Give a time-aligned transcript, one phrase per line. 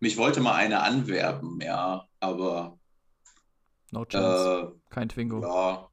[0.00, 2.78] mich wollte mal eine anwerben, ja, aber.
[3.90, 4.74] No chance.
[4.74, 5.42] Äh, Kein Twingo.
[5.42, 5.88] Ja.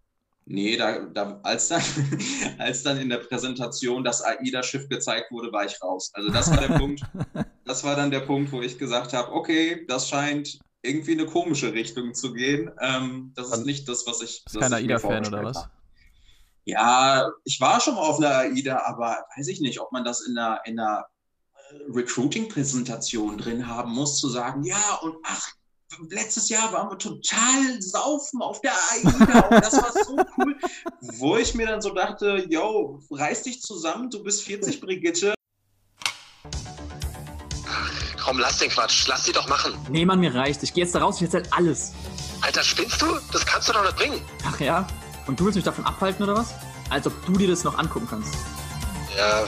[0.48, 1.82] Nee, da, da, als, dann,
[2.60, 6.12] als dann in der Präsentation das AIDA-Schiff gezeigt wurde, war ich raus.
[6.14, 7.02] Also das war der Punkt,
[7.66, 11.74] das war dann der Punkt, wo ich gesagt habe, okay, das scheint irgendwie eine komische
[11.74, 12.70] Richtung zu gehen.
[12.80, 14.44] Ähm, das ist nicht das, was ich.
[14.46, 15.68] Ist kein AIDA-Fan oder was?
[16.66, 20.22] Ja, ich war schon mal auf einer AIDA, aber weiß ich nicht, ob man das
[20.28, 21.06] in einer, in einer
[21.94, 25.48] Recruiting-Präsentation drin haben muss, zu sagen, ja, und ach,
[26.10, 30.56] letztes Jahr waren wir total saufen auf der AIDA und das war so cool,
[31.20, 35.34] wo ich mir dann so dachte, yo, reiß dich zusammen, du bist 40 Brigitte.
[37.68, 37.92] Ach,
[38.24, 39.74] komm, lass den Quatsch, lass sie doch machen.
[39.90, 40.64] Nee, Mann, mir reicht.
[40.64, 41.94] Ich gehe jetzt da raus, ich erzähl alles.
[42.42, 43.08] Alter, spinnst du?
[43.32, 44.22] Das kannst du doch nicht bringen.
[44.46, 44.88] Ach ja?
[45.28, 46.54] Und du willst mich davon abhalten oder was?
[46.90, 48.36] Als ob du dir das noch angucken kannst.
[49.18, 49.48] Ja,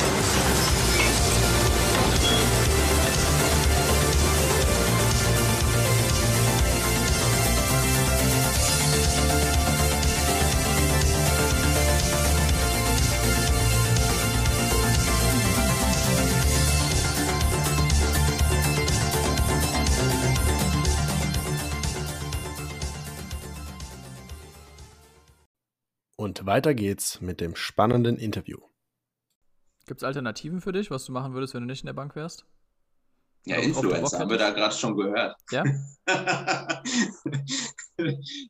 [26.51, 28.57] Weiter geht's mit dem spannenden Interview.
[29.85, 32.13] Gibt es Alternativen für dich, was du machen würdest, wenn du nicht in der Bank
[32.17, 32.43] wärst?
[33.45, 35.37] Ja, Oder Influencer, haben wir da gerade schon gehört.
[35.49, 35.63] Ja?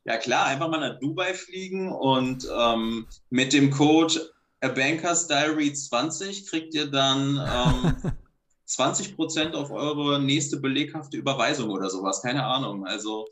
[0.04, 5.72] ja, klar, einfach mal nach Dubai fliegen und ähm, mit dem Code A Bankers Diary
[5.72, 8.14] 20 kriegt ihr dann ähm,
[8.68, 12.24] 20% auf eure nächste beleghafte Überweisung oder sowas.
[12.24, 12.84] Keine Ahnung.
[12.84, 13.28] Also,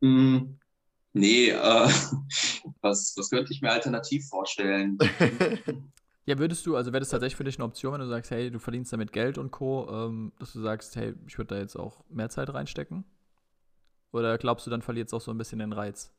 [0.00, 0.60] mh, hm,
[1.14, 1.54] Nee, äh,
[2.82, 4.98] was, was könnte ich mir alternativ vorstellen?
[6.26, 8.50] ja, würdest du, also wäre das tatsächlich für dich eine Option, wenn du sagst, hey,
[8.50, 11.76] du verdienst damit Geld und Co., ähm, dass du sagst, hey, ich würde da jetzt
[11.76, 13.04] auch mehr Zeit reinstecken?
[14.12, 16.12] Oder glaubst du, dann verliert es auch so ein bisschen den Reiz?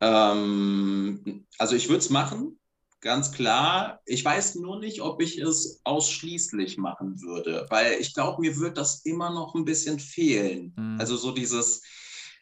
[0.00, 2.58] Ähm, also ich würde es machen,
[3.00, 4.00] ganz klar.
[4.04, 8.76] Ich weiß nur nicht, ob ich es ausschließlich machen würde, weil ich glaube, mir wird
[8.76, 10.74] das immer noch ein bisschen fehlen.
[10.76, 11.00] Mhm.
[11.00, 11.82] Also so dieses,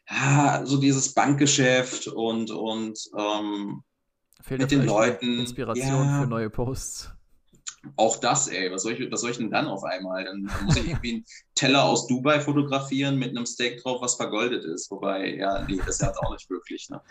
[0.09, 3.83] ja, so dieses Bankgeschäft und, und ähm,
[4.41, 5.39] Fehlt mit den Leuten.
[5.39, 7.11] Inspiration ja, für neue Posts.
[7.95, 10.23] Auch das, ey, was soll, ich, was soll ich denn dann auf einmal?
[10.23, 11.25] Dann, dann muss ich irgendwie einen
[11.55, 14.89] Teller aus Dubai fotografieren mit einem Steak drauf, was vergoldet ist.
[14.91, 16.89] Wobei, ja, nee, das ist ja auch nicht wirklich.
[16.89, 17.01] Ne?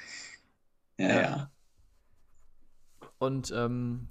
[0.98, 1.20] Ja, ja.
[1.20, 1.50] ja.
[3.18, 4.08] Und ähm,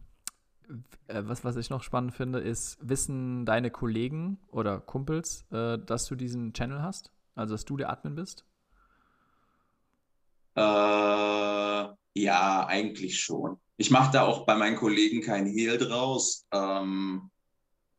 [1.08, 6.06] äh, was, was ich noch spannend finde, ist, wissen deine Kollegen oder Kumpels, äh, dass
[6.06, 7.12] du diesen Channel hast?
[7.36, 8.46] Also, dass du der Admin bist?
[10.56, 13.60] Äh, ja, eigentlich schon.
[13.78, 16.46] Ich mache da auch bei meinen Kollegen kein Hehl draus.
[16.52, 17.30] Ähm,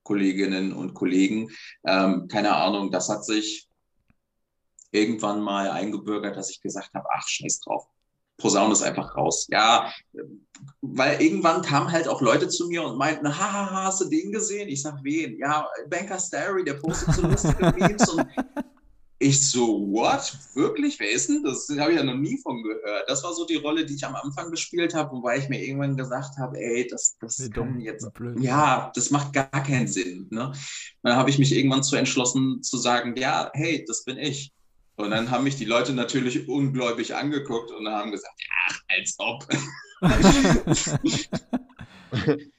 [0.03, 1.50] Kolleginnen und Kollegen.
[1.84, 3.69] Ähm, keine Ahnung, das hat sich
[4.93, 7.87] irgendwann mal eingebürgert, dass ich gesagt habe, ach, scheiß drauf.
[8.39, 9.47] Posaune ist einfach raus.
[9.50, 9.93] Ja,
[10.83, 14.69] weil irgendwann kamen halt auch Leute zu mir und meinten, haha, hast du den gesehen?
[14.69, 15.38] Ich sag, wen?
[15.38, 18.27] Ja, Banker Starry, der postet so lustige Memes und
[19.19, 20.37] ich so, what?
[20.54, 21.00] Wirklich?
[21.00, 21.69] Wer ist denn das?
[21.78, 23.09] Habe ich ja noch nie von gehört.
[23.09, 25.97] Das war so die Rolle, die ich am Anfang gespielt habe, wobei ich mir irgendwann
[25.97, 28.12] gesagt habe, ey, das, das Wie kann dumm, jetzt.
[28.12, 28.38] Blöd.
[28.41, 30.28] Ja, das macht gar keinen Sinn.
[30.31, 30.53] Ne?
[31.03, 34.53] Dann habe ich mich irgendwann zu entschlossen zu sagen, ja, hey, das bin ich.
[34.97, 38.34] Und dann haben mich die Leute natürlich ungläubig angeguckt und haben gesagt,
[38.69, 39.47] ach, als ob.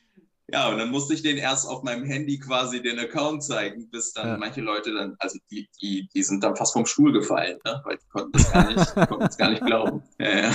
[0.50, 4.13] Ja, und dann musste ich den erst auf meinem Handy quasi den Account zeigen, bis
[4.13, 4.38] dann ja.
[4.38, 7.81] manche Leute dann, also die, die, die sind dann fast vom Stuhl gefallen, ne?
[7.84, 10.03] weil die konnten das gar nicht, konnten das gar nicht glauben.
[10.19, 10.52] Ja, ja.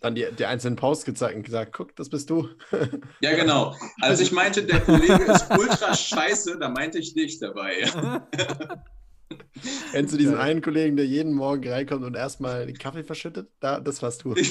[0.00, 2.48] Dann die, die einzelnen Posts gezeigt und gesagt, guck, das bist du.
[3.20, 3.74] Ja, genau.
[4.00, 7.88] Also ich meinte, der Kollege ist ultra scheiße, da meinte ich dich dabei.
[9.90, 10.40] Kennst du diesen ja.
[10.40, 13.48] einen Kollegen, der jeden Morgen reinkommt und erstmal den Kaffee verschüttet?
[13.60, 14.34] Da, das warst du.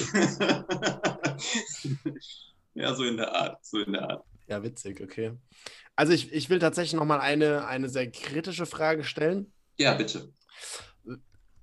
[2.74, 4.24] ja, so in der Art, so in der Art.
[4.48, 5.32] Ja, witzig, okay.
[5.94, 9.52] Also ich, ich will tatsächlich nochmal eine, eine sehr kritische Frage stellen.
[9.78, 10.32] Ja, bitte.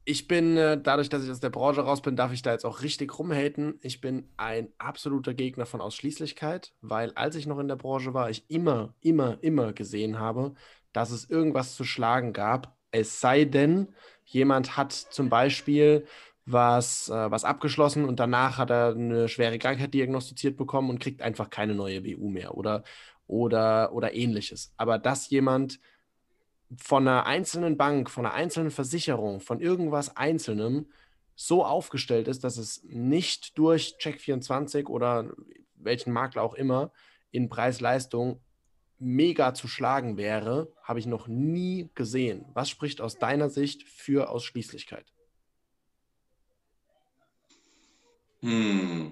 [0.08, 2.64] Ich bin, äh, dadurch, dass ich aus der Branche raus bin, darf ich da jetzt
[2.64, 3.80] auch richtig rumhaten.
[3.82, 8.30] Ich bin ein absoluter Gegner von Ausschließlichkeit, weil als ich noch in der Branche war,
[8.30, 10.54] ich immer, immer, immer gesehen habe,
[10.94, 12.78] dass es irgendwas zu schlagen gab.
[12.92, 13.96] Es sei denn,
[14.26, 16.06] jemand hat zum Beispiel
[16.46, 21.22] was, äh, was abgeschlossen und danach hat er eine schwere Krankheit diagnostiziert bekommen und kriegt
[21.22, 22.84] einfach keine neue WU mehr oder,
[23.28, 24.74] oder, oder ähnliches.
[24.78, 25.80] Aber dass jemand
[26.78, 30.88] von einer einzelnen Bank, von einer einzelnen Versicherung, von irgendwas Einzelnem
[31.36, 35.32] so aufgestellt ist, dass es nicht durch Check24 oder
[35.76, 36.92] welchen Makler auch immer
[37.32, 38.40] in Preis-Leistung
[38.98, 42.46] mega zu schlagen wäre, habe ich noch nie gesehen.
[42.54, 45.15] Was spricht aus deiner Sicht für Ausschließlichkeit?
[48.46, 49.12] Hm.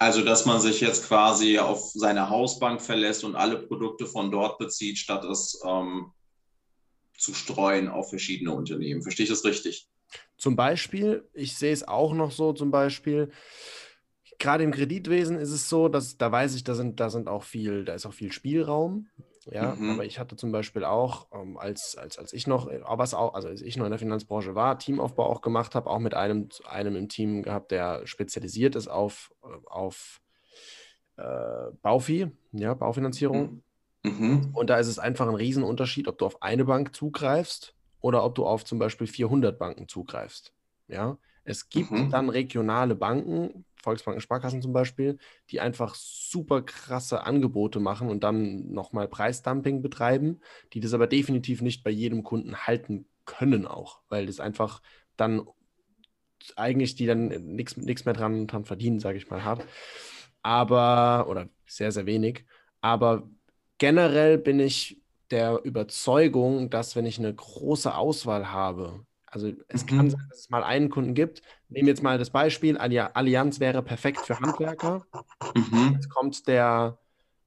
[0.00, 4.58] Also, dass man sich jetzt quasi auf seine Hausbank verlässt und alle Produkte von dort
[4.58, 6.10] bezieht, statt es ähm,
[7.16, 9.02] zu streuen auf verschiedene Unternehmen.
[9.02, 9.88] Verstehe ich das richtig?
[10.36, 13.30] Zum Beispiel, ich sehe es auch noch so, zum Beispiel,
[14.40, 17.44] gerade im Kreditwesen ist es so, dass da weiß ich, da sind, da sind auch
[17.44, 19.06] viel, da ist auch viel Spielraum.
[19.50, 19.90] Ja, Mhm.
[19.90, 23.34] aber ich hatte zum Beispiel auch, ähm, als, als, als ich noch, äh, was auch,
[23.34, 26.48] also als ich noch in der Finanzbranche war, Teamaufbau auch gemacht habe, auch mit einem,
[26.64, 30.20] einem im Team gehabt, der spezialisiert ist auf, äh, auf
[31.16, 33.62] äh, Baufi, ja, Baufinanzierung.
[34.02, 34.50] Mhm.
[34.52, 38.34] Und da ist es einfach ein Riesenunterschied, ob du auf eine Bank zugreifst oder ob
[38.34, 40.52] du auf zum Beispiel 400 Banken zugreifst.
[40.88, 42.10] Ja, es gibt Mhm.
[42.10, 45.18] dann regionale Banken, Volksbanken, Sparkassen zum Beispiel,
[45.50, 50.40] die einfach super krasse Angebote machen und dann nochmal Preisdumping betreiben,
[50.72, 54.82] die das aber definitiv nicht bei jedem Kunden halten können auch, weil das einfach
[55.16, 55.46] dann
[56.56, 59.64] eigentlich die dann nichts mehr dran, dran verdienen, sage ich mal, hat.
[60.42, 62.44] Aber, oder sehr, sehr wenig.
[62.80, 63.30] Aber
[63.78, 65.00] generell bin ich
[65.30, 69.88] der Überzeugung, dass wenn ich eine große Auswahl habe, also es Mhm.
[69.88, 71.42] kann sein, dass es mal einen Kunden gibt.
[71.68, 75.04] Nehmen wir jetzt mal das Beispiel, Alli- Allianz wäre perfekt für Handwerker.
[75.56, 75.92] Mhm.
[75.94, 76.98] Jetzt kommt der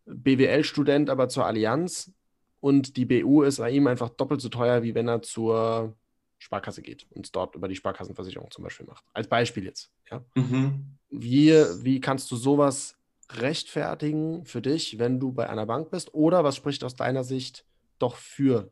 [0.05, 2.11] BWL-Student aber zur Allianz
[2.59, 5.95] und die BU ist bei ihm einfach doppelt so teuer, wie wenn er zur
[6.39, 9.03] Sparkasse geht und es dort über die Sparkassenversicherung zum Beispiel macht.
[9.13, 9.91] Als Beispiel jetzt.
[10.11, 10.23] Ja.
[10.35, 10.97] Mhm.
[11.09, 11.51] Wie,
[11.83, 12.97] wie kannst du sowas
[13.31, 16.13] rechtfertigen für dich, wenn du bei einer Bank bist?
[16.13, 17.63] Oder was spricht aus deiner Sicht
[17.99, 18.71] doch für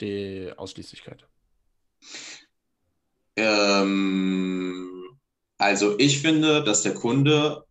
[0.00, 1.26] die Ausschließlichkeit?
[3.36, 5.18] Ähm,
[5.58, 7.66] also ich finde, dass der Kunde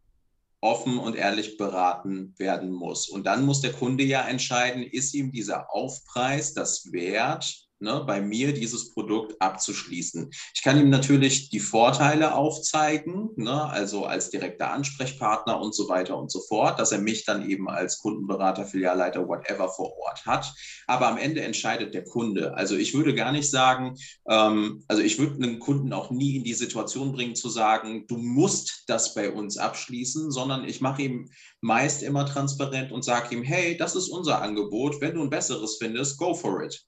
[0.62, 3.08] offen und ehrlich beraten werden muss.
[3.08, 8.22] Und dann muss der Kunde ja entscheiden, ist ihm dieser Aufpreis das wert, ne, bei
[8.22, 10.32] mir dieses Produkt abzuschließen.
[10.54, 16.18] Ich kann ihm natürlich die Vorteile aufzeigen, ne, also als direkter Ansprechpartner und so weiter
[16.18, 20.54] und so fort, dass er mich dann eben als Kundenberater, Filialleiter, whatever vor Ort hat.
[20.88, 22.56] Aber am Ende entscheidet der Kunde.
[22.56, 23.96] Also ich würde gar nicht sagen,
[24.30, 28.18] ähm, also ich würde einen Kunden auch nie in die Situation bringen zu sagen, du
[28.18, 31.30] musst das bei uns abschließen, sondern ich mache ihm
[31.62, 35.02] meist immer transparent und sage ihm, hey, das ist unser Angebot.
[35.02, 36.86] Wenn du ein besseres findest, go for it.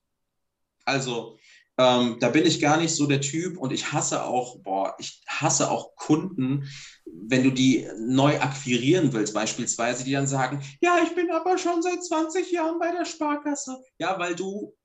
[0.88, 1.38] Also
[1.78, 5.22] ähm, da bin ich gar nicht so der Typ und ich hasse auch, boah, ich
[5.28, 6.68] hasse auch Kunden,
[7.06, 11.84] wenn du die neu akquirieren willst, beispielsweise, die dann sagen, ja, ich bin aber schon
[11.84, 13.80] seit 20 Jahren bei der Sparkasse.
[14.00, 14.75] Ja, weil du,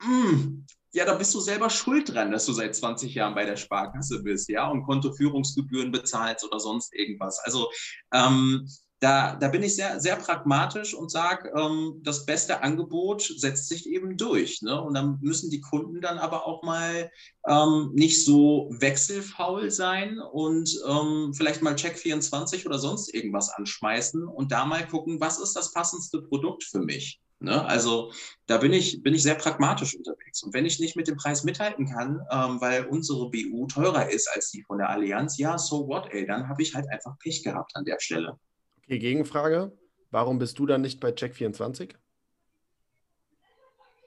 [0.00, 3.56] mm, ja, da bist du selber schuld dran, dass du seit 20 Jahren bei der
[3.56, 7.40] Sparkasse bist, ja, und Kontoführungsgebühren bezahlst oder sonst irgendwas.
[7.40, 7.68] Also
[8.12, 8.68] ähm,
[9.00, 13.86] da, da bin ich sehr, sehr pragmatisch und sage, ähm, das beste Angebot setzt sich
[13.88, 14.62] eben durch.
[14.62, 14.80] Ne?
[14.80, 17.10] Und dann müssen die Kunden dann aber auch mal
[17.46, 24.50] ähm, nicht so wechselfaul sein und ähm, vielleicht mal Check24 oder sonst irgendwas anschmeißen und
[24.50, 27.20] da mal gucken, was ist das passendste Produkt für mich.
[27.38, 27.62] Ne?
[27.66, 28.12] Also
[28.46, 30.42] da bin ich, bin ich sehr pragmatisch unterwegs.
[30.42, 34.26] Und wenn ich nicht mit dem Preis mithalten kann, ähm, weil unsere BU teurer ist
[34.34, 37.42] als die von der Allianz, ja, so what, ey, dann habe ich halt einfach Pech
[37.42, 38.38] gehabt an der Stelle.
[38.86, 39.72] Okay, Gegenfrage.
[40.12, 41.90] Warum bist du dann nicht bei Check24?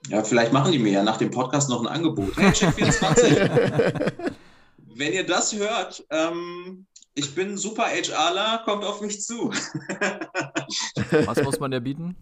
[0.08, 2.34] Ja, vielleicht machen die mir ja nach dem Podcast noch ein Angebot.
[2.38, 4.32] Hey, Check24,
[4.94, 9.50] wenn ihr das hört, ähm, ich bin super HRler, kommt auf mich zu.
[11.26, 12.16] Was muss man dir bieten?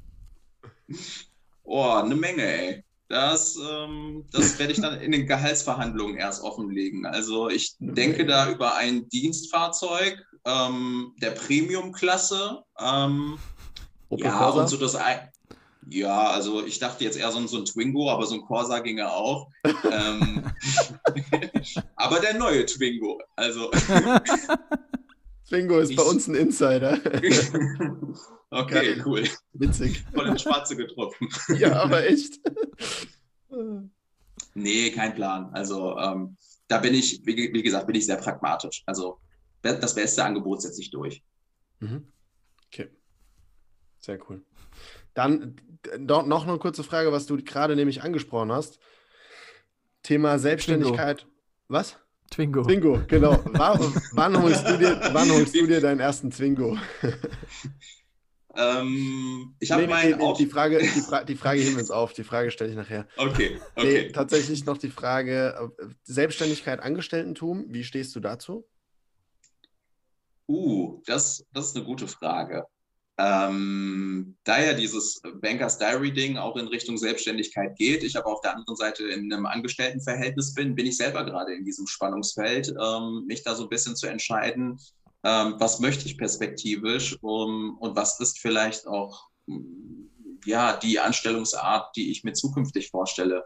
[1.63, 2.85] Oh, eine Menge, ey.
[3.09, 7.07] Das, ähm, das werde ich dann in den Gehaltsverhandlungen erst offenlegen.
[7.07, 12.63] Also ich denke da über ein Dienstfahrzeug ähm, der Premium-Klasse.
[12.81, 13.39] Ähm,
[14.11, 14.61] ja, Corsa?
[14.63, 15.29] und so das ein.
[15.91, 18.79] Ja, also ich dachte jetzt eher so, ein- so ein Twingo, aber so ein Corsa
[18.81, 19.49] ginge auch.
[19.91, 20.45] ähm,
[21.97, 23.21] aber der neue Twingo.
[23.37, 23.71] Also.
[25.49, 26.99] Twingo ist bei Ich- uns ein Insider.
[28.51, 29.03] okay, Geil.
[29.07, 29.25] cool.
[29.55, 30.05] Witzig.
[30.15, 31.29] Voll ins Schwarze getroffen.
[31.59, 32.35] Ja, aber echt.
[34.55, 35.51] Nee, kein Plan.
[35.55, 36.37] Also ähm,
[36.69, 38.83] da bin ich, wie, wie gesagt, bin ich sehr pragmatisch.
[38.87, 39.19] Also
[39.63, 41.25] das beste Angebot setze ich durch.
[41.81, 42.13] Mhm.
[42.67, 42.91] Okay.
[43.99, 44.43] Sehr cool.
[45.15, 45.57] Dann
[45.99, 48.79] noch eine kurze Frage, was du gerade nämlich angesprochen hast.
[50.03, 51.27] Thema Selbstständigkeit.
[51.67, 51.99] Was?
[52.31, 52.63] Twingo.
[52.63, 53.43] Twingo, genau.
[53.53, 53.81] Wann,
[54.13, 56.77] wann, holst du dir, wann holst du dir deinen ersten Twingo?
[58.55, 61.75] ähm, ich habe Nee, meinen nee, nee, Auf- die, Frage, die, Fra die Frage heben
[61.75, 62.13] wir uns auf.
[62.13, 63.07] Die Frage stelle ich nachher.
[63.17, 64.13] Okay, Nee, okay.
[64.13, 67.67] tatsächlich noch die Frage: äh, Selbstständigkeit, Angestelltentum.
[67.69, 68.67] Wie stehst du dazu?
[70.49, 72.65] Uh, das, das ist eine gute Frage.
[73.21, 78.41] Ähm, da ja dieses Bankers Diary Ding auch in Richtung Selbstständigkeit geht, ich aber auf
[78.43, 83.25] der anderen Seite in einem Angestelltenverhältnis bin, bin ich selber gerade in diesem Spannungsfeld, ähm,
[83.27, 84.79] mich da so ein bisschen zu entscheiden,
[85.25, 89.29] ähm, was möchte ich perspektivisch um, und was ist vielleicht auch
[90.45, 93.45] ja, die Anstellungsart, die ich mir zukünftig vorstelle.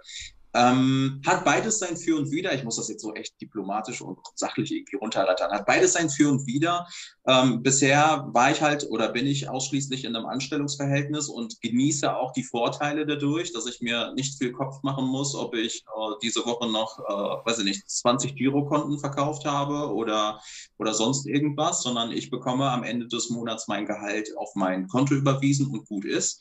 [0.54, 2.54] Ähm, hat beides sein Für und Wider.
[2.54, 5.50] Ich muss das jetzt so echt diplomatisch und sachlich irgendwie runterrattern.
[5.50, 6.86] Hat beides sein Für und Wider.
[7.26, 12.32] Ähm, bisher war ich halt oder bin ich ausschließlich in einem Anstellungsverhältnis und genieße auch
[12.32, 16.44] die Vorteile dadurch, dass ich mir nicht viel Kopf machen muss, ob ich äh, diese
[16.44, 20.42] Woche noch, äh, weiß ich nicht, 20 Girokonten verkauft habe oder,
[20.78, 25.14] oder sonst irgendwas, sondern ich bekomme am Ende des Monats mein Gehalt auf mein Konto
[25.14, 26.40] überwiesen und gut ist.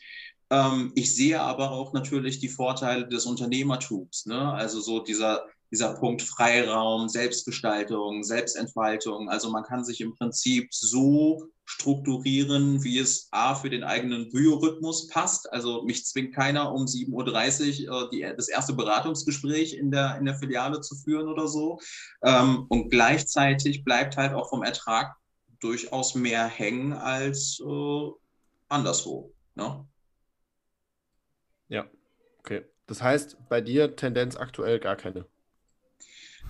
[0.51, 4.53] Ähm, ich sehe aber auch natürlich die Vorteile des Unternehmertums, ne?
[4.53, 9.29] Also so dieser, dieser Punkt Freiraum, Selbstgestaltung, Selbstentfaltung.
[9.29, 15.07] Also man kann sich im Prinzip so strukturieren, wie es A für den eigenen Biorhythmus
[15.07, 15.51] passt.
[15.53, 20.25] Also mich zwingt keiner um 7.30 Uhr äh, die, das erste Beratungsgespräch in der, in
[20.25, 21.79] der Filiale zu führen oder so.
[22.25, 25.15] Ähm, und gleichzeitig bleibt halt auch vom Ertrag
[25.61, 28.09] durchaus mehr hängen als äh,
[28.67, 29.31] anderswo.
[29.55, 29.85] Ne?
[31.71, 31.85] Ja,
[32.39, 32.65] okay.
[32.85, 35.25] Das heißt, bei dir Tendenz aktuell gar keine.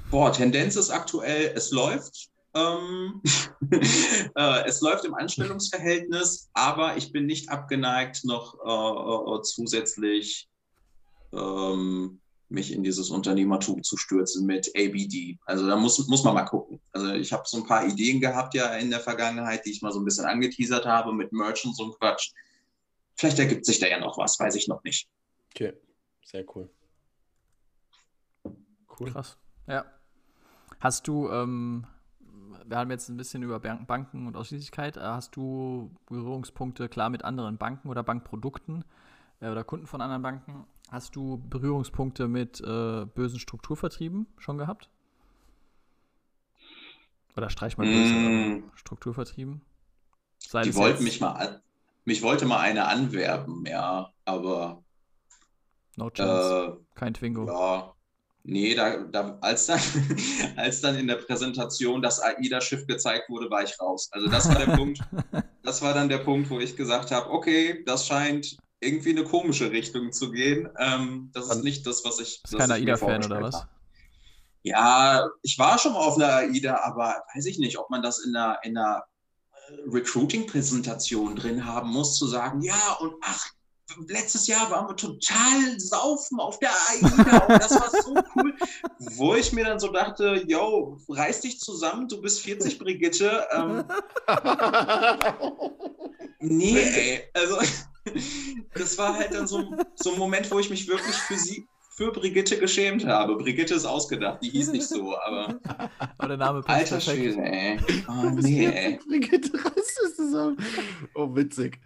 [0.09, 2.31] Boah, Tendenz ist aktuell, es läuft.
[2.55, 3.21] Ähm,
[4.35, 10.49] äh, es läuft im Anstellungsverhältnis, aber ich bin nicht abgeneigt, noch äh, äh, zusätzlich
[11.31, 15.37] ähm, mich in dieses Unternehmertum zu stürzen mit ABD.
[15.45, 16.81] Also da muss, muss man mal gucken.
[16.91, 19.93] Also ich habe so ein paar Ideen gehabt ja in der Vergangenheit, die ich mal
[19.93, 22.31] so ein bisschen angeteasert habe mit Merch und so ein Quatsch.
[23.21, 25.07] Vielleicht ergibt sich da ja noch was, weiß ich noch nicht.
[25.53, 25.73] Okay,
[26.25, 26.71] sehr cool.
[28.99, 29.11] Cool.
[29.11, 29.37] Krass.
[29.67, 29.85] Ja.
[30.79, 31.85] Hast du, ähm,
[32.65, 34.97] wir haben jetzt ein bisschen über Ban- Banken und Ausschließlichkeit.
[34.97, 38.83] Äh, Hast du Berührungspunkte klar mit anderen Banken oder Bankprodukten
[39.39, 40.65] äh, oder Kunden von anderen Banken?
[40.89, 44.89] Hast du Berührungspunkte mit äh, bösen Strukturvertrieben schon gehabt?
[47.37, 48.71] Oder streich mal böse Mm.
[48.73, 49.61] Strukturvertrieben?
[50.39, 51.61] Sei Die wollten jetzt- mich mal, an-
[52.05, 54.83] mich wollte mal eine anwerben, ja, aber
[55.97, 56.77] No chance.
[56.79, 57.47] äh, Kein Twingo.
[57.47, 57.93] Ja,
[58.43, 59.79] nee, da, da, als, dann,
[60.57, 64.09] als dann in der Präsentation das AIDA-Schiff gezeigt wurde, war ich raus.
[64.11, 64.99] Also das war der Punkt,
[65.63, 69.69] das war dann der Punkt, wo ich gesagt habe, okay, das scheint irgendwie eine komische
[69.71, 70.67] Richtung zu gehen.
[70.79, 72.41] Ähm, das ist nicht das, was ich.
[72.41, 73.55] Bist was kein AIDA-Fan oder was?
[73.55, 73.69] habe.
[74.63, 78.19] Ja, ich war schon mal auf einer AIDA, aber weiß ich nicht, ob man das
[78.23, 79.03] in einer, in einer
[79.85, 83.51] Recruiting-Präsentation drin haben muss, zu sagen, ja, und ach,
[84.07, 88.53] letztes Jahr waren wir total saufen auf der AIDA und das war so cool.
[88.99, 93.47] Wo ich mir dann so dachte, yo, reiß dich zusammen, du bist 40 Brigitte.
[93.51, 93.83] Ähm,
[96.39, 97.59] nee, ey, also
[98.73, 102.11] das war halt dann so, so ein Moment, wo ich mich wirklich für sie, für
[102.11, 103.35] Brigitte geschämt habe.
[103.35, 105.59] Brigitte ist ausgedacht, die hieß nicht so, aber
[106.17, 107.01] Aber der Name passt alter.
[107.01, 107.77] Schwede, ey.
[108.07, 108.99] Oh, nee, ey.
[109.07, 110.57] Brigitte reißt es zusammen.
[111.15, 111.79] Oh, witzig.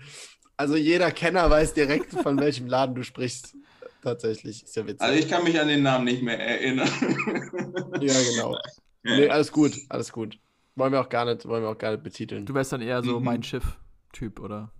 [0.57, 3.55] Also jeder Kenner weiß direkt, von welchem Laden du sprichst.
[4.01, 5.01] Tatsächlich, ist ja witzig.
[5.01, 6.87] Also ich kann mich an den Namen nicht mehr erinnern.
[7.99, 8.55] ja, genau.
[9.03, 10.37] Nee, alles gut, alles gut.
[10.75, 12.45] Wollen wir auch gar nicht, wollen wir auch gar nicht betiteln.
[12.45, 13.25] Du wärst dann eher so Mhm.
[13.25, 14.71] mein Schiff-Typ, oder?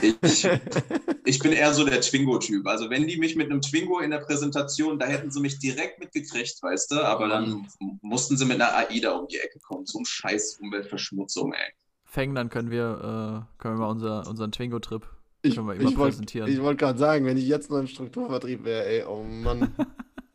[0.00, 0.44] Ich,
[1.24, 2.66] ich bin eher so der Twingo-Typ.
[2.66, 6.00] Also wenn die mich mit einem Twingo in der Präsentation, da hätten sie mich direkt
[6.00, 7.68] mitgekriegt, weißt du, aber dann
[8.00, 9.86] mussten sie mit einer AIDA um die Ecke kommen.
[9.86, 11.72] So ein scheiß Umweltverschmutzung, ey.
[12.04, 15.06] Feng, dann können wir, äh, können wir mal unser, unseren Twingo-Trip
[15.42, 16.50] Ich, immer ich wollte präsentieren.
[16.50, 19.74] ich wollt gerade sagen, wenn ich jetzt noch im Strukturvertrieb wäre, ey, oh Mann.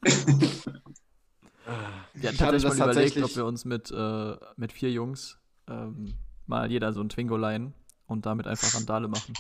[0.04, 0.12] Wir
[1.66, 5.40] hatten ich hatte tatsächlich das mal überlegt, ob wir uns mit, äh, mit vier Jungs
[5.68, 6.14] ähm,
[6.46, 7.74] mal jeder so ein Twingo leihen
[8.12, 9.34] und damit einfach Randale machen.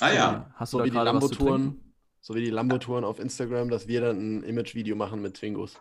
[0.00, 0.50] Ah ja.
[0.54, 1.50] Hast so du da wie die gerade was zu trinken?
[1.50, 5.78] Lambo-Touren, so wie die Lambo-Touren auf Instagram, dass wir dann ein Image-Video machen mit Twingos.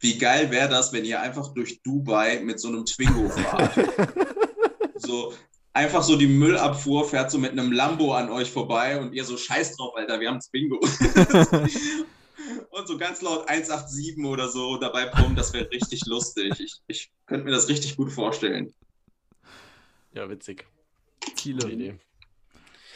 [0.00, 3.74] Wie geil wäre das, wenn ihr einfach durch Dubai mit so einem Twingo fahrt?
[4.96, 5.32] so
[5.72, 9.36] einfach so die Müllabfuhr fährt so mit einem Lambo an euch vorbei und ihr so
[9.36, 10.78] scheiß drauf, Alter, wir haben Twingo.
[12.70, 16.60] und so ganz laut 187 oder so dabei brummen, das wäre richtig lustig.
[16.60, 18.72] Ich, ich könnte mir das richtig gut vorstellen.
[20.14, 20.66] Ja, witzig.
[21.36, 21.70] Ziele.
[21.70, 21.98] Idee.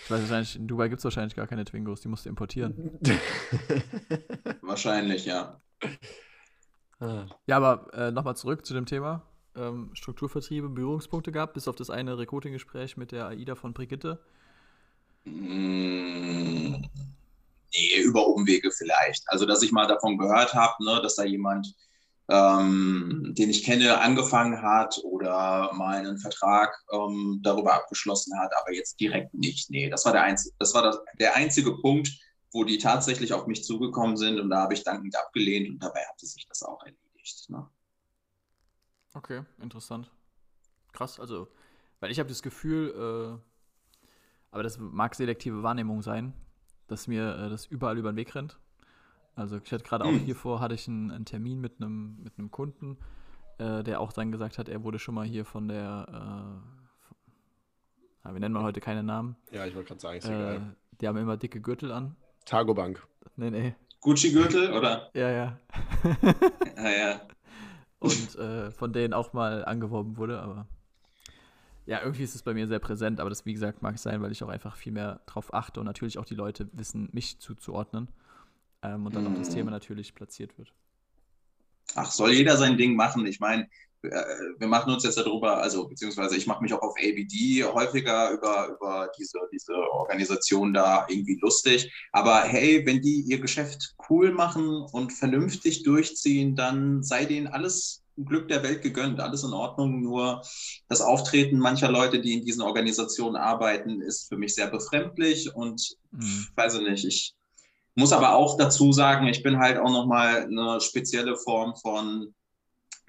[0.04, 2.99] Ich weiß wahrscheinlich, in Dubai gibt es wahrscheinlich gar keine Twingos, die musst du importieren.
[4.62, 5.61] Wahrscheinlich, ja.
[7.00, 7.26] ah.
[7.47, 9.23] Ja, aber äh, nochmal zurück zu dem Thema.
[9.56, 14.21] ähm, Strukturvertriebe Berührungspunkte gehabt, bis auf das eine Recruiting-Gespräch mit der AIDA von Brigitte?
[15.25, 16.76] Mm,
[17.75, 19.25] Nee, über Umwege vielleicht.
[19.26, 21.75] Also, dass ich mal davon gehört habe, ne, dass da jemand,
[22.28, 28.73] ähm, den ich kenne, angefangen hat oder mal einen Vertrag ähm, darüber abgeschlossen hat, aber
[28.73, 29.71] jetzt direkt nicht.
[29.71, 32.11] Nee, das war der einzige, das war das, der einzige Punkt,
[32.52, 36.00] wo die tatsächlich auf mich zugekommen sind und da habe ich dankend abgelehnt und dabei
[36.11, 37.49] hatte sich das auch erledigt.
[37.49, 37.68] Ne?
[39.14, 40.11] Okay, interessant.
[40.92, 41.49] Krass, also,
[42.00, 44.06] weil ich habe das Gefühl, äh,
[44.50, 46.33] aber das mag selektive Wahrnehmung sein,
[46.87, 48.59] dass mir äh, das überall über den Weg rennt.
[49.37, 50.19] Also ich hatte gerade auch Hm.
[50.21, 52.97] hiervor hatte ich einen, einen Termin mit einem mit einem Kunden,
[53.59, 56.62] äh, der auch dann gesagt hat, er wurde schon mal hier von der,
[58.25, 60.76] äh, wir nennen mal heute keine Namen, Ja, ich wollte gerade sagen, ist äh, egal.
[61.00, 62.16] die haben immer dicke Gürtel an.
[62.47, 63.07] Targobank.
[63.37, 63.75] Nee, nee.
[64.00, 65.11] Gucci-Gürtel oder?
[65.14, 65.59] Ja, ja.
[66.76, 67.21] Ja, ja.
[67.99, 70.66] und äh, von denen auch mal angeworben wurde, aber
[71.87, 74.21] ja, irgendwie ist es bei mir sehr präsent, aber das, wie gesagt, mag es sein,
[74.23, 77.38] weil ich auch einfach viel mehr drauf achte und natürlich auch die Leute wissen, mich
[77.38, 78.09] zuzuordnen
[78.83, 79.50] ähm, und dann auch das Mhm.
[79.50, 80.73] Thema natürlich platziert wird.
[81.95, 83.26] Ach, soll jeder sein Ding machen?
[83.26, 83.64] Ich meine,
[84.02, 84.11] äh,
[84.59, 88.68] wir machen uns jetzt darüber, also beziehungsweise ich mache mich auch auf ABD häufiger über,
[88.68, 91.92] über diese, diese Organisation da irgendwie lustig.
[92.12, 98.02] Aber hey, wenn die ihr Geschäft cool machen und vernünftig durchziehen, dann sei denen alles
[98.16, 100.02] Glück der Welt gegönnt, alles in Ordnung.
[100.02, 100.42] Nur
[100.88, 105.97] das Auftreten mancher Leute, die in diesen Organisationen arbeiten, ist für mich sehr befremdlich und
[106.12, 106.49] Mhm.
[106.56, 107.35] weiß ich nicht, ich
[107.96, 112.34] muss aber auch dazu sagen, ich bin halt auch nochmal eine spezielle Form von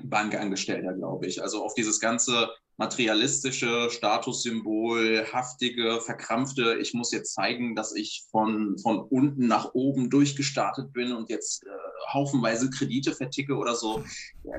[0.01, 1.41] Bankangestellter, glaube ich.
[1.41, 8.77] Also auf dieses ganze materialistische, Statussymbol, haftige, verkrampfte, ich muss jetzt zeigen, dass ich von,
[8.77, 11.69] von unten nach oben durchgestartet bin und jetzt äh,
[12.13, 14.03] haufenweise Kredite verticke oder so,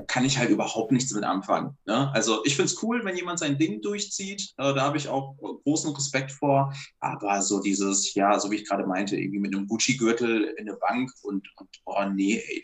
[0.07, 1.77] kann ich halt überhaupt nichts mit anfangen.
[1.85, 2.11] Ne?
[2.13, 5.35] Also ich finde es cool, wenn jemand sein Ding durchzieht, äh, da habe ich auch
[5.63, 9.67] großen Respekt vor, aber so dieses, ja, so wie ich gerade meinte, irgendwie mit einem
[9.67, 12.63] Gucci-Gürtel in eine Bank und, und oh nee, ey,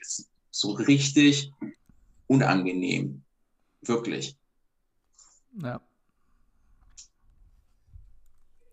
[0.52, 1.52] so richtig
[2.28, 3.24] unangenehm.
[3.82, 4.38] Wirklich.
[5.62, 5.82] Ja.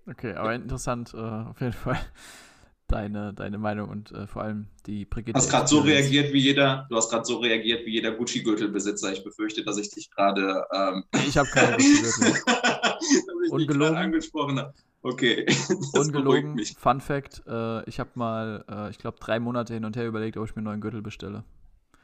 [0.06, 1.98] Okay, aber interessant, äh, auf jeden Fall
[2.88, 5.32] deine, deine Meinung und äh, vor allem die Brigitte.
[5.32, 9.12] Du hast gerade so reagiert wie jeder, du hast gerade so reagiert wie jeder Gucci-Gürtelbesitzer.
[9.12, 12.42] Ich befürchte, dass ich dich gerade ähm, Ich habe keine Gucci-Gürtel.
[13.50, 13.96] Ungelogen.
[13.96, 14.74] angesprochen habe.
[15.02, 15.46] Okay.
[15.94, 16.58] Ungelogen.
[16.78, 20.36] Fun Fact, äh, ich habe mal, äh, ich glaube, drei Monate hin und her überlegt,
[20.36, 21.44] ob ich mir einen neuen Gürtel bestelle.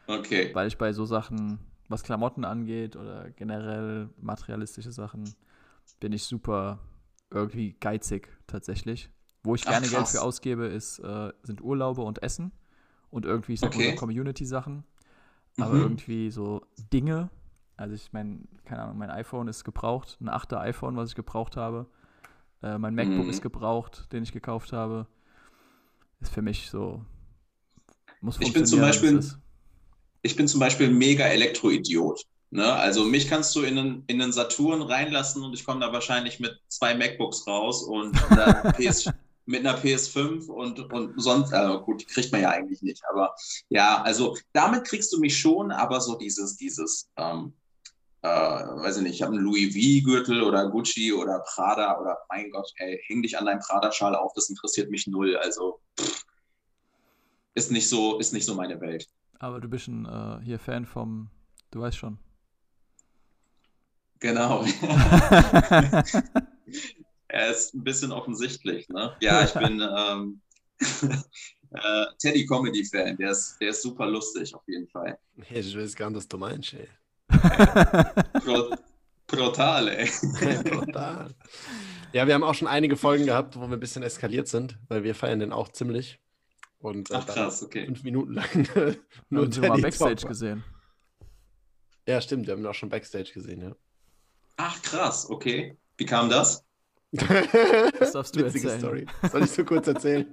[0.07, 0.51] Okay.
[0.53, 5.35] Weil ich bei so Sachen, was Klamotten angeht oder generell materialistische Sachen,
[6.01, 6.79] bin ich super
[7.31, 9.11] irgendwie geizig tatsächlich.
[9.43, 10.13] Wo ich Ach, gerne Geld krass.
[10.13, 12.53] für ausgebe, ist, äh, sind Urlaube und Essen
[13.11, 13.95] und irgendwie ich sag Okay.
[13.95, 14.85] Community-Sachen.
[15.59, 15.83] Aber Mhm.
[15.83, 17.31] irgendwie so Dinge,
[17.77, 21.57] also ich meine, keine Ahnung, mein iPhone ist gebraucht, ein 8er iPhone, was ich gebraucht
[21.57, 21.87] habe.
[22.63, 23.31] Äh, mein MacBook Mhm.
[23.31, 25.07] ist gebraucht, den ich gekauft habe.
[26.21, 27.05] Ist für mich so,
[28.21, 29.23] muss Ich bin zum Beispiel-.
[30.23, 32.25] Ich bin zum Beispiel mega Elektroidiot.
[32.51, 32.73] Ne?
[32.73, 36.41] Also mich kannst du in einen, in einen Saturn reinlassen und ich komme da wahrscheinlich
[36.41, 39.11] mit zwei MacBooks raus und einer PS,
[39.45, 43.03] mit einer PS5 und, und sonst, also gut, die kriegt man ja eigentlich nicht.
[43.11, 43.35] Aber
[43.69, 47.53] ja, also damit kriegst du mich schon, aber so dieses, dieses, ähm,
[48.23, 52.51] äh, weiß ich nicht, ich habe einen Louis V-Gürtel oder Gucci oder Prada oder mein
[52.51, 55.37] Gott, ey, häng dich an deinem Prada-Schal auf, das interessiert mich null.
[55.37, 56.25] Also pff,
[57.55, 59.09] ist nicht so, ist nicht so meine Welt.
[59.39, 61.31] Aber du bist ein äh, hier Fan vom,
[61.71, 62.19] du weißt schon.
[64.21, 64.65] Genau.
[67.29, 69.15] er ist ein bisschen offensichtlich, ne?
[69.21, 70.41] Ja, ich bin ähm,
[71.71, 73.17] äh, Teddy Comedy Fan.
[73.17, 75.19] Der ist, der ist super lustig auf jeden Fall.
[75.43, 76.89] Hey, ich weiß gar nicht, was du meinst, ey.
[78.41, 78.75] Pro,
[79.27, 80.11] brutal, ey.
[80.65, 81.35] Total.
[82.13, 85.05] Ja, wir haben auch schon einige Folgen gehabt, wo wir ein bisschen eskaliert sind, weil
[85.05, 86.19] wir feiern den auch ziemlich.
[86.81, 87.87] Und äh, Ach krass, okay.
[87.87, 88.97] fünf Minuten lang Nur
[89.31, 90.29] nur haben sie mal Backstage Talk.
[90.29, 90.65] gesehen.
[92.07, 93.77] Ja, stimmt, wir haben ihn auch schon Backstage gesehen, ja.
[94.57, 95.77] Ach krass, okay.
[95.97, 96.65] Wie kam das?
[97.99, 99.07] Das darfst du Witzige erzählen.
[99.09, 99.31] Story.
[99.31, 100.27] Soll ich so kurz erzählen?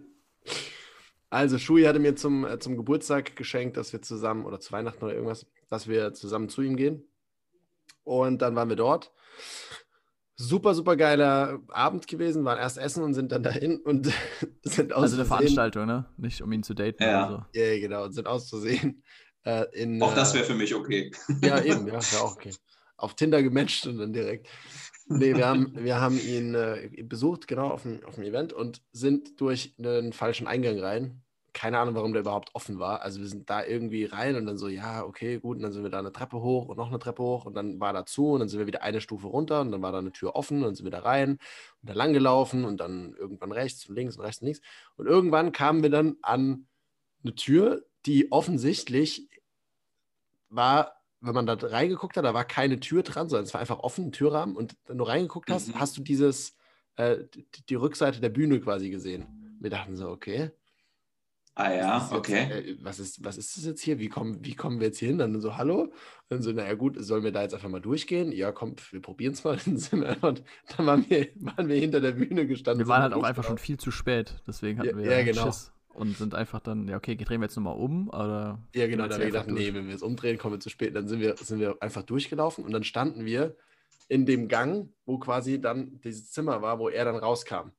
[1.29, 5.03] Also, Shui hatte mir zum, äh, zum Geburtstag geschenkt, dass wir zusammen, oder zu Weihnachten
[5.03, 7.03] oder irgendwas, dass wir zusammen zu ihm gehen.
[8.03, 9.11] Und dann waren wir dort.
[10.37, 14.11] Super, super geiler Abend gewesen, waren erst essen und sind dann dahin und
[14.63, 16.05] sind aus Also eine Veranstaltung, ne?
[16.17, 17.27] Nicht um ihn zu daten Ja.
[17.27, 19.01] oder Ja, ja, genau, und sind auszusehen.
[19.43, 21.11] Äh, in, Auch das äh, wäre für mich okay.
[21.41, 22.51] Ja, eben, ja, ja, auch okay.
[22.97, 24.47] Auf Tinder gematcht und dann direkt.
[25.07, 28.81] Nee, wir haben, wir haben ihn äh, besucht, genau, auf dem, auf dem Event und
[28.91, 31.21] sind durch einen falschen Eingang rein.
[31.55, 33.01] Keine Ahnung, warum der überhaupt offen war.
[33.01, 35.55] Also wir sind da irgendwie rein und dann so, ja, okay, gut.
[35.57, 37.79] Und dann sind wir da eine Treppe hoch und noch eine Treppe hoch und dann
[37.79, 39.99] war da zu und dann sind wir wieder eine Stufe runter und dann war da
[39.99, 43.15] eine Tür offen und dann sind wir da rein und dann lang gelaufen und dann
[43.17, 44.61] irgendwann rechts und links und rechts und links.
[44.97, 46.67] Und irgendwann kamen wir dann an
[47.23, 49.29] eine Tür, die offensichtlich
[50.49, 53.79] war, wenn man da reingeguckt hat, da war keine Tür dran, sondern es war einfach
[53.79, 54.55] offen, ein Türrahmen.
[54.55, 55.79] Und wenn du reingeguckt hast, Mhm.
[55.79, 56.55] hast du dieses,
[56.97, 59.57] äh, die, die Rückseite der Bühne quasi gesehen.
[59.59, 60.51] Wir dachten so, okay.
[61.57, 62.51] Ah ja, ist jetzt, okay.
[62.51, 63.97] Äh, was, ist, was ist das jetzt hier?
[63.97, 65.17] Wie kommen, wie kommen wir jetzt hier hin?
[65.17, 65.83] Dann so, hallo?
[65.83, 65.91] Und
[66.27, 68.31] dann so, naja gut, sollen wir da jetzt einfach mal durchgehen?
[68.33, 69.57] Ja, komm, wir probieren es mal.
[69.65, 70.35] Dann, einfach,
[70.75, 72.85] dann waren, wir, waren wir hinter der Bühne gestanden.
[72.85, 75.23] Wir waren halt auch einfach schon viel zu spät, deswegen hatten Ja, wir ja, ja,
[75.23, 75.45] genau.
[75.45, 75.71] Schiss.
[75.93, 78.59] Und sind einfach dann, ja, okay, drehen wir jetzt nochmal um, oder.
[78.75, 79.73] Ja, genau, Jetzt da haben wir gedacht, nee, durch.
[79.75, 80.93] wenn wir jetzt umdrehen, kommen wir zu spät.
[80.93, 83.55] Dann sind wir, sind wir einfach durchgelaufen und dann standen wir
[84.09, 87.71] in dem Gang, wo quasi dann dieses Zimmer war, wo er dann rauskam.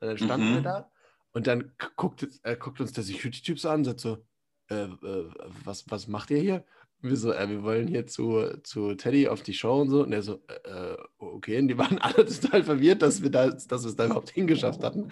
[0.00, 0.54] Und dann standen Mhm.
[0.54, 0.90] wir da
[1.34, 4.24] und dann guckt, äh, guckt uns der Security-Typ so an und sagt so,
[4.70, 5.30] äh, äh,
[5.64, 6.64] was, was macht ihr hier?
[7.02, 10.04] Und wir so, äh, wir wollen hier zu, zu Teddy auf die Show und so.
[10.04, 11.58] Und er so, äh, okay.
[11.58, 14.82] Und die waren alle total verwirrt, dass wir da, dass wir es da überhaupt hingeschafft
[14.84, 15.10] hatten.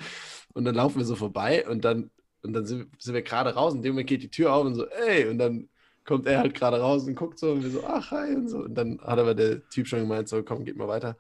[0.54, 2.11] Und dann laufen wir so vorbei und dann,
[2.42, 3.72] und dann sind, sind wir gerade raus.
[3.72, 5.68] Und in dem Moment geht die Tür auf und so, ey, und dann
[6.04, 8.58] kommt er halt gerade raus und guckt so und wir so, ach, hi und so.
[8.58, 11.16] Und dann hat aber der Typ schon gemeint, so, komm, geht mal weiter.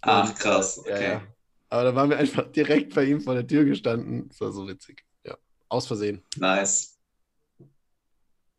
[0.00, 1.12] Ach, krass, äh, ja, okay.
[1.12, 1.33] ja.
[1.74, 4.28] Aber dann waren wir einfach direkt bei ihm vor der Tür gestanden.
[4.28, 5.04] Das war so witzig.
[5.24, 5.36] Ja,
[5.68, 6.22] aus Versehen.
[6.36, 6.96] Nice.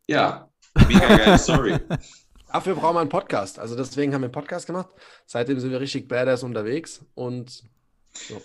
[0.06, 0.50] Ja,
[0.86, 1.78] mega geile Story.
[2.52, 3.58] Dafür brauchen wir einen Podcast.
[3.58, 4.90] Also deswegen haben wir einen Podcast gemacht.
[5.24, 7.64] Seitdem sind wir richtig badass unterwegs und
[8.12, 8.42] so,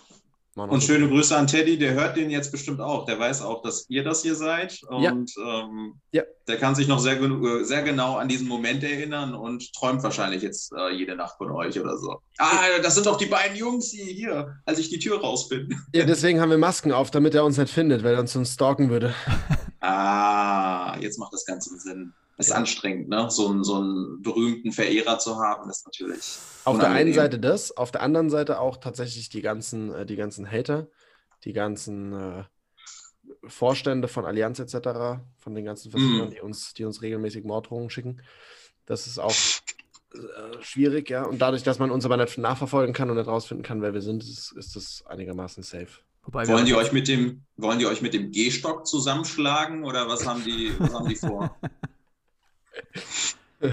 [0.56, 0.88] Und so.
[0.88, 3.06] schöne Grüße an Teddy, der hört den jetzt bestimmt auch.
[3.06, 4.80] Der weiß auch, dass ihr das hier seid.
[5.00, 5.12] Ja.
[5.12, 6.24] Und ähm, Ja.
[6.48, 10.42] der kann sich noch sehr, äh, sehr genau an diesen Moment erinnern und träumt wahrscheinlich
[10.44, 12.20] jetzt äh, jede Nacht von euch oder so.
[12.38, 15.74] Ah, das sind doch die beiden Jungs die hier, als ich die Tür raus bin.
[15.96, 18.54] Ja, deswegen haben wir Masken auf, damit er uns nicht findet, weil er uns sonst
[18.56, 19.14] stalken würde.
[19.84, 22.14] Ah, jetzt macht das Ganze Sinn.
[22.42, 23.28] Ist anstrengend, ne?
[23.30, 26.38] So, einen- so einen berühmten Verehrer zu haben, ist natürlich.
[26.66, 27.14] Auf der einen unangenehm.
[27.14, 30.88] Seite das, auf der anderen Seite auch tatsächlich die ganzen, äh, die ganzen Hater,
[31.46, 32.44] die ganzen äh,
[33.48, 36.32] Vorstände von Allianz etc., von den ganzen Versicherern, Mhm.
[36.32, 38.22] die, uns, die uns regelmäßig Morddrohungen schicken.
[38.86, 39.34] Das ist auch
[40.14, 41.24] äh, schwierig, ja.
[41.24, 44.02] Und dadurch, dass man uns aber nicht nachverfolgen kann und nicht rausfinden kann, wer wir
[44.02, 45.88] sind, ist, ist das einigermaßen safe.
[46.24, 50.28] Wobei Wollen die euch mit dem, wollen die euch mit dem Gehstock zusammenschlagen oder was
[50.28, 51.58] haben die, was haben die vor?
[53.60, 53.72] Wir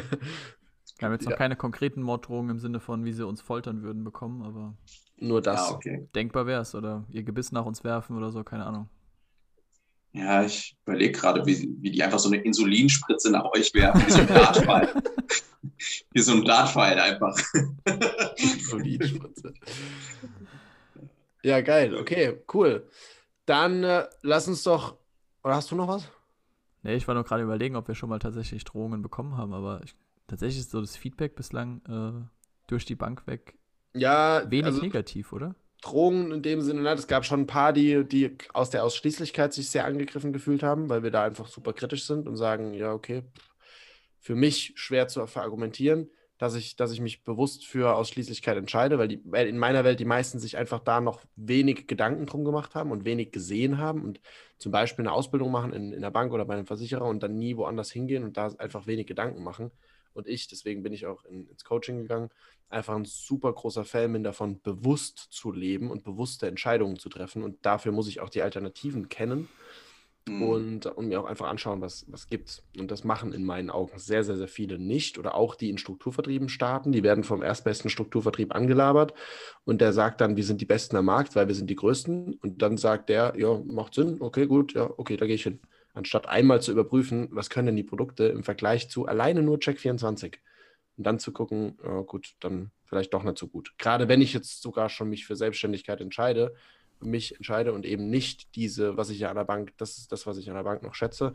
[1.06, 1.36] haben jetzt noch Ja.
[1.36, 4.74] keine konkreten Morddrohungen im Sinne von, wie sie uns foltern würden, bekommen, aber
[5.16, 5.70] Nur das.
[5.70, 6.08] Ja, okay.
[6.14, 6.74] denkbar wäre es.
[6.74, 8.88] Oder ihr Gebiss nach uns werfen oder so, keine Ahnung.
[10.12, 14.10] Ja, ich überlege gerade, wie, wie die einfach so eine Insulinspritze nach euch werfen, wie
[14.10, 15.02] so ein Dartpfeil.
[16.12, 17.38] wie so ein Dartpfeil einfach.
[18.36, 19.54] Insulinspritze.
[21.42, 21.94] ja, geil.
[21.96, 22.88] Okay, cool.
[23.46, 24.96] Dann äh, lass uns doch.
[25.44, 26.08] Oder hast du noch was?
[26.82, 29.80] Nee, ich war nur gerade überlegen, ob wir schon mal tatsächlich Drohungen bekommen haben, aber
[29.84, 29.94] ich,
[30.26, 32.26] tatsächlich ist so das Feedback bislang äh,
[32.66, 33.58] durch die Bank weg
[33.94, 35.54] Ja, wenig also negativ, oder?
[35.80, 39.52] Drohungen in dem Sinne, nein, es gab schon ein paar, die, die aus der Ausschließlichkeit
[39.52, 42.92] sich sehr angegriffen gefühlt haben, weil wir da einfach super kritisch sind und sagen, ja,
[42.92, 43.22] okay,
[44.18, 49.08] für mich schwer zu verargumentieren, dass ich, dass ich mich bewusst für Ausschließlichkeit entscheide, weil,
[49.08, 52.76] die, weil in meiner Welt die meisten sich einfach da noch wenig Gedanken drum gemacht
[52.76, 54.20] haben und wenig gesehen haben und
[54.58, 57.36] zum Beispiel eine Ausbildung machen in, in der Bank oder bei einem Versicherer und dann
[57.36, 59.72] nie woanders hingehen und da einfach wenig Gedanken machen.
[60.14, 62.30] Und ich, deswegen bin ich auch in, ins Coaching gegangen,
[62.68, 67.42] einfach ein super großer Fan bin davon, bewusst zu leben und bewusste Entscheidungen zu treffen.
[67.42, 69.48] Und dafür muss ich auch die Alternativen kennen
[70.28, 70.42] Hm.
[70.42, 72.62] und, und mir auch einfach anschauen, was es gibt.
[72.78, 75.18] Und das machen in meinen Augen sehr, sehr, sehr viele nicht.
[75.18, 76.92] Oder auch die in Strukturvertrieben starten.
[76.92, 79.14] Die werden vom erstbesten Strukturvertrieb angelabert.
[79.64, 82.34] Und der sagt dann, wir sind die Besten am Markt, weil wir sind die Größten.
[82.34, 85.60] Und dann sagt der, ja, macht Sinn, okay, gut, ja, okay, da gehe ich hin.
[85.94, 90.34] Anstatt einmal zu überprüfen, was können denn die Produkte im Vergleich zu alleine nur Check24.
[90.96, 93.72] Und dann zu gucken, ja, gut, dann vielleicht doch nicht so gut.
[93.78, 96.54] Gerade wenn ich jetzt sogar schon mich für Selbstständigkeit entscheide,
[97.00, 100.26] mich entscheide und eben nicht diese, was ich ja an der Bank, das ist das,
[100.26, 101.32] was ich an der Bank noch schätze,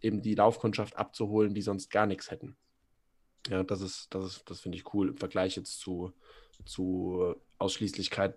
[0.00, 2.56] eben die Laufkundschaft abzuholen, die sonst gar nichts hätten.
[3.48, 6.12] Ja, das ist, das ist, das finde ich cool im Vergleich jetzt zu,
[6.64, 8.34] zu Ausschließlichkeit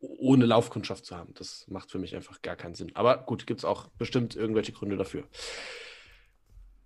[0.00, 1.32] ohne Laufkundschaft zu haben.
[1.34, 2.90] Das macht für mich einfach gar keinen Sinn.
[2.94, 5.24] Aber gut, gibt es auch bestimmt irgendwelche Gründe dafür.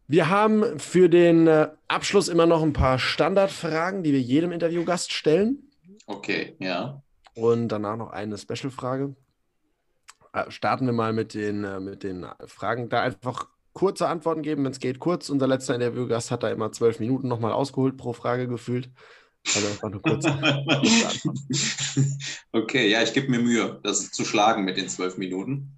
[0.07, 5.13] Wir haben für den äh, Abschluss immer noch ein paar Standardfragen, die wir jedem Interviewgast
[5.13, 5.71] stellen.
[6.07, 7.03] Okay, ja.
[7.35, 9.17] Und danach noch eine Special-Frage.
[10.37, 12.91] Äh, Starten wir mal mit den, äh, mit den Fragen.
[12.91, 14.99] Da einfach kurze Antworten geben, wenn es geht.
[14.99, 15.31] Kurz.
[15.31, 18.91] Unser letzter Interviewgast hat da immer zwölf Minuten nochmal ausgeholt pro Frage gefühlt.
[19.55, 20.27] Also einfach nur kurz.
[22.53, 25.73] okay, ja, ich gebe mir Mühe, das zu schlagen mit den zwölf Minuten.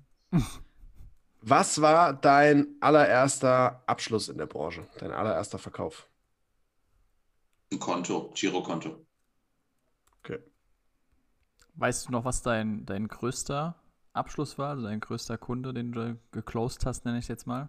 [1.43, 4.87] Was war dein allererster Abschluss in der Branche?
[4.99, 6.09] Dein allererster Verkauf?
[7.71, 9.07] Ein Konto, Girokonto.
[10.21, 10.39] Okay.
[11.75, 13.77] Weißt du noch, was dein, dein größter
[14.19, 17.69] Abschluss war, also dein größter Kunde, den du geclosed hast, nenne ich es jetzt mal?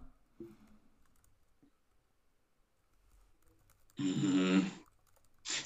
[3.98, 4.66] Mhm.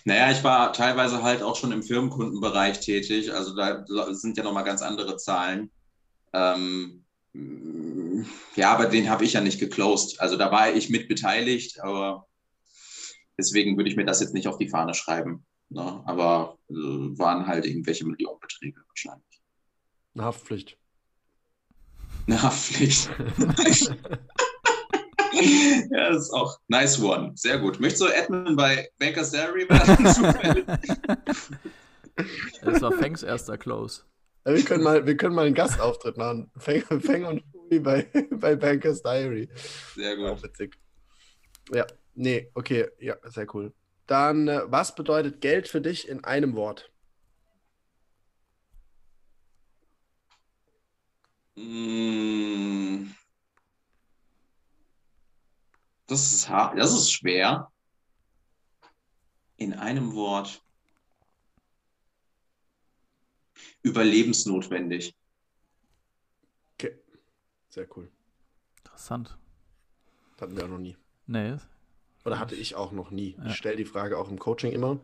[0.04, 3.32] Naja, ich war teilweise halt auch schon im Firmenkundenbereich tätig.
[3.32, 5.70] Also da sind ja nochmal ganz andere Zahlen.
[6.32, 7.04] Ähm,
[8.54, 10.20] ja, aber den habe ich ja nicht geclosed.
[10.20, 12.26] Also da war ich mit beteiligt, aber
[13.38, 15.44] deswegen würde ich mir das jetzt nicht auf die Fahne schreiben.
[15.68, 16.02] Ne?
[16.06, 19.43] Aber äh, waren halt irgendwelche Millionenbeträge wahrscheinlich.
[20.14, 20.78] Eine Haftpflicht.
[22.26, 23.10] Eine Haftpflicht.
[25.90, 27.32] ja, das ist auch nice one.
[27.34, 27.80] Sehr gut.
[27.80, 30.76] Möchtest du Admin bei Baker's Diary werden?
[32.62, 34.02] das war Fangs erster Close.
[34.46, 36.50] Ja, wir, können mal, wir können mal einen Gastauftritt machen.
[36.58, 39.48] Feng, Feng und Fumi bei, bei Bankers Diary.
[39.94, 40.26] Sehr gut.
[40.26, 40.76] Auch witzig.
[41.72, 43.72] Ja, nee, okay, ja, sehr cool.
[44.06, 46.92] Dann, äh, was bedeutet Geld für dich in einem Wort?
[56.06, 56.78] Das ist hart.
[56.78, 57.70] Das ist schwer.
[59.56, 60.62] In einem Wort.
[63.82, 65.14] Überlebensnotwendig.
[66.74, 66.98] Okay.
[67.68, 68.10] Sehr cool.
[68.78, 69.38] Interessant.
[70.40, 70.96] hatten wir auch noch nie.
[71.26, 71.56] Nee.
[72.24, 73.36] Oder hatte ich auch noch nie.
[73.36, 73.46] Ja.
[73.46, 74.98] Ich stelle die Frage auch im Coaching immer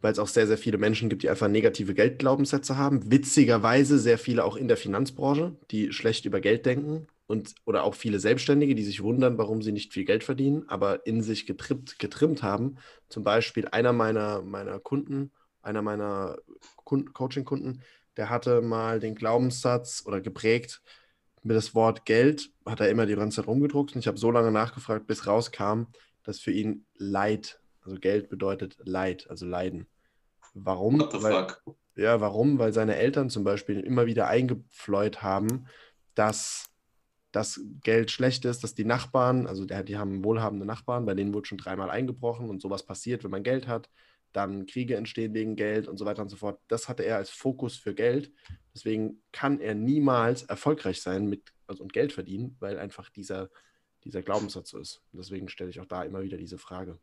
[0.00, 3.10] weil es auch sehr, sehr viele Menschen gibt, die einfach negative Geldglaubenssätze haben.
[3.10, 7.94] Witzigerweise sehr viele auch in der Finanzbranche, die schlecht über Geld denken und oder auch
[7.94, 11.98] viele Selbstständige, die sich wundern, warum sie nicht viel Geld verdienen, aber in sich getrimmt,
[11.98, 12.76] getrimmt haben.
[13.08, 15.32] Zum Beispiel einer meiner, meiner Kunden,
[15.62, 16.38] einer meiner
[16.84, 17.82] Coaching-Kunden,
[18.16, 20.80] der hatte mal den Glaubenssatz oder geprägt
[21.42, 24.30] mit das Wort Geld, hat er immer die ganze Zeit rumgedruckt und ich habe so
[24.30, 25.84] lange nachgefragt, bis rauskam,
[26.24, 29.86] dass für ihn Leid also Geld bedeutet Leid, also Leiden.
[30.54, 31.00] Warum?
[31.00, 31.76] What the Weil, fuck?
[31.96, 32.58] Ja, warum?
[32.58, 35.66] Weil seine Eltern zum Beispiel immer wieder eingepfleut haben,
[36.14, 36.70] dass
[37.32, 41.32] das Geld schlecht ist, dass die Nachbarn, also der, die haben wohlhabende Nachbarn, bei denen
[41.32, 43.90] wurde schon dreimal eingebrochen und sowas passiert, wenn man Geld hat,
[44.32, 46.60] dann Kriege entstehen wegen Geld und so weiter und so fort.
[46.68, 48.32] Das hatte er als Fokus für Geld.
[48.74, 53.50] Deswegen kann er niemals erfolgreich sein mit, also, und Geld verdienen, weil einfach dieser,
[54.04, 55.02] dieser Glaubenssatz so ist.
[55.12, 56.98] deswegen stelle ich auch da immer wieder diese Frage.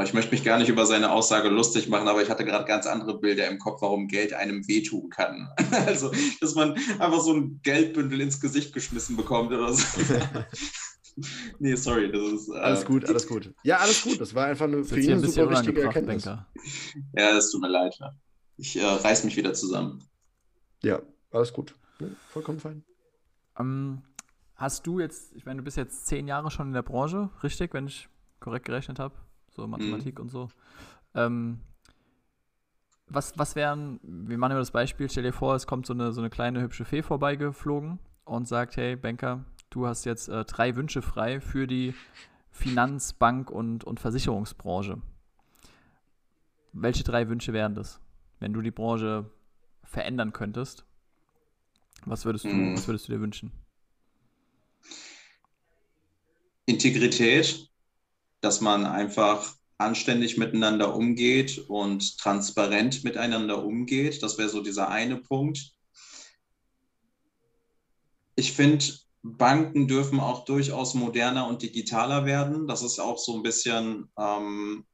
[0.00, 2.86] Ich möchte mich gar nicht über seine Aussage lustig machen, aber ich hatte gerade ganz
[2.86, 5.50] andere Bilder im Kopf, warum Geld einem wehtun kann.
[5.86, 9.84] Also, dass man einfach so ein Geldbündel ins Gesicht geschmissen bekommt oder so.
[11.58, 12.48] nee, sorry, das ist.
[12.48, 13.52] Äh, alles gut, alles gut.
[13.64, 14.20] Ja, alles gut.
[14.20, 16.24] Das war einfach eine für ihn eine super wichtige Erkenntnis.
[16.24, 16.46] Banker.
[17.14, 17.98] Ja, es tut mir leid.
[18.56, 20.02] Ich äh, reiß mich wieder zusammen.
[20.82, 21.74] Ja, alles gut.
[22.00, 22.84] Ja, vollkommen fein.
[23.58, 24.02] Um, ähm,
[24.54, 27.74] hast du jetzt, ich meine, du bist jetzt zehn Jahre schon in der Branche, richtig,
[27.74, 28.08] wenn ich
[28.40, 29.14] korrekt gerechnet habe?
[29.54, 30.22] So Mathematik mhm.
[30.22, 30.48] und so.
[31.14, 31.60] Ähm,
[33.08, 36.12] was, was wären, wir machen immer das Beispiel, stell dir vor, es kommt so eine,
[36.12, 40.76] so eine kleine hübsche Fee vorbeigeflogen und sagt, hey Banker, du hast jetzt äh, drei
[40.76, 41.94] Wünsche frei für die
[42.50, 45.00] Finanz-, Bank- und, und Versicherungsbranche.
[46.72, 48.00] Welche drei Wünsche wären das,
[48.40, 49.30] wenn du die Branche
[49.82, 50.84] verändern könntest?
[52.06, 52.74] Was würdest du, mhm.
[52.74, 53.52] was würdest du dir wünschen?
[56.66, 57.68] Integrität,
[58.42, 64.22] dass man einfach anständig miteinander umgeht und transparent miteinander umgeht.
[64.22, 65.72] Das wäre so dieser eine Punkt.
[68.36, 68.84] Ich finde,
[69.22, 72.66] Banken dürfen auch durchaus moderner und digitaler werden.
[72.66, 74.84] Das ist auch so ein bisschen ähm,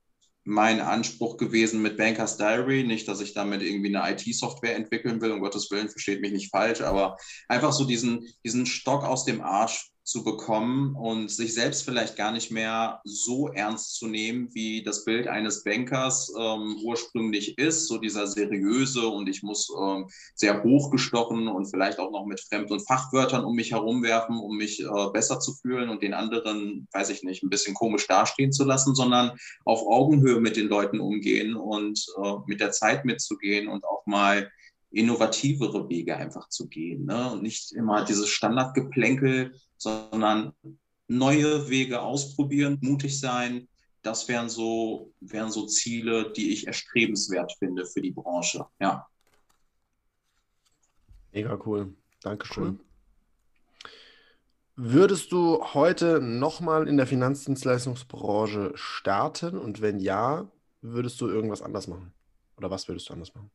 [0.45, 2.85] mein Anspruch gewesen mit Bankers Diary.
[2.85, 6.51] Nicht, dass ich damit irgendwie eine IT-Software entwickeln will, um Gottes Willen, versteht mich nicht
[6.51, 7.17] falsch, aber
[7.49, 12.33] einfach so diesen, diesen Stock aus dem Arsch zu bekommen und sich selbst vielleicht gar
[12.33, 17.99] nicht mehr so ernst zu nehmen, wie das Bild eines Bankers ähm, ursprünglich ist, so
[17.99, 22.87] dieser seriöse und ich muss ähm, sehr hochgestochen und vielleicht auch noch mit Fremd- und
[22.87, 27.23] Fachwörtern um mich herumwerfen, um mich äh, besser zu fühlen und den anderen, weiß ich
[27.23, 29.33] nicht, ein bisschen komisch dastehen zu lassen, sondern
[29.67, 34.51] auf Augenhöhe mit den Leuten umgehen und äh, mit der Zeit mitzugehen und auch mal
[34.91, 37.33] innovativere Wege einfach zu gehen ne?
[37.33, 40.53] und nicht immer dieses Standardgeplänkel, sondern
[41.09, 43.69] neue Wege ausprobieren, mutig sein.
[44.03, 48.65] Das wären so, wären so Ziele, die ich erstrebenswert finde für die Branche.
[48.81, 49.07] Ja.
[51.33, 51.95] Mega cool.
[52.23, 52.65] Dankeschön.
[52.65, 52.79] Cool.
[54.81, 59.59] Würdest du heute nochmal in der Finanzdienstleistungsbranche starten?
[59.59, 60.49] Und wenn ja,
[60.81, 62.15] würdest du irgendwas anders machen?
[62.57, 63.51] Oder was würdest du anders machen?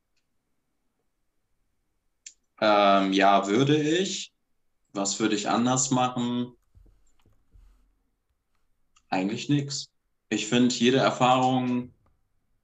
[2.62, 4.34] Ähm, ja, würde ich
[4.94, 6.54] Was würde ich anders machen?
[9.10, 9.90] Eigentlich nichts.
[10.30, 11.94] Ich finde jede Erfahrung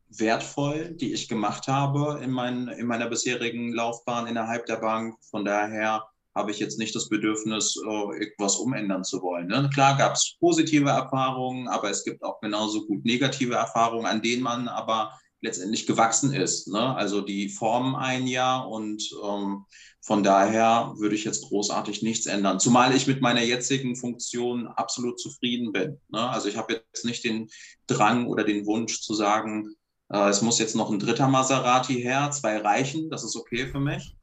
[0.09, 5.15] wertvoll, die ich gemacht habe in, mein, in meiner bisherigen Laufbahn innerhalb der Bank.
[5.29, 6.03] Von daher
[6.35, 9.47] habe ich jetzt nicht das Bedürfnis, äh, irgendwas umändern zu wollen.
[9.47, 9.69] Ne?
[9.73, 14.43] Klar gab es positive Erfahrungen, aber es gibt auch genauso gut negative Erfahrungen, an denen
[14.43, 16.67] man aber letztendlich gewachsen ist.
[16.67, 16.95] Ne?
[16.95, 19.65] Also die formen ein Jahr und ähm,
[20.01, 22.59] von daher würde ich jetzt großartig nichts ändern.
[22.59, 25.99] Zumal ich mit meiner jetzigen Funktion absolut zufrieden bin.
[26.09, 26.29] Ne?
[26.29, 27.49] Also ich habe jetzt nicht den
[27.87, 29.75] Drang oder den Wunsch zu sagen,
[30.09, 33.79] äh, es muss jetzt noch ein dritter Maserati her, zwei reichen, das ist okay für
[33.79, 34.15] mich.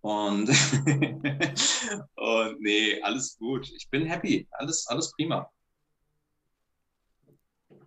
[0.00, 0.48] Und,
[2.14, 3.68] und nee, alles gut.
[3.76, 4.46] Ich bin happy.
[4.52, 5.50] Alles, alles prima.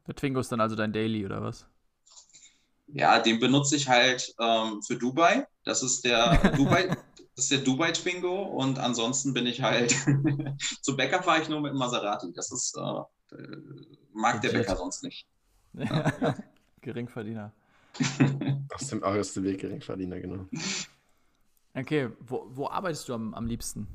[0.08, 1.66] Der Twingo ist dann also dein Daily, oder was?
[2.94, 5.48] Ja, den benutze ich halt ähm, für Dubai.
[5.64, 6.88] Das ist der Dubai,
[7.36, 9.96] das ist der Dubai Twingo und ansonsten bin ich halt
[10.82, 12.32] zum Bäcker fahre ich nur mit Maserati.
[12.34, 13.38] Das ist äh,
[14.14, 15.26] mag der Bäcker sonst nicht.
[15.74, 16.12] Ja.
[16.82, 17.54] Geringverdiener.
[18.74, 20.48] Aus dem, aus dem Weg Geringverdiener, genau.
[21.74, 23.88] Okay, wo, wo arbeitest du am, am liebsten?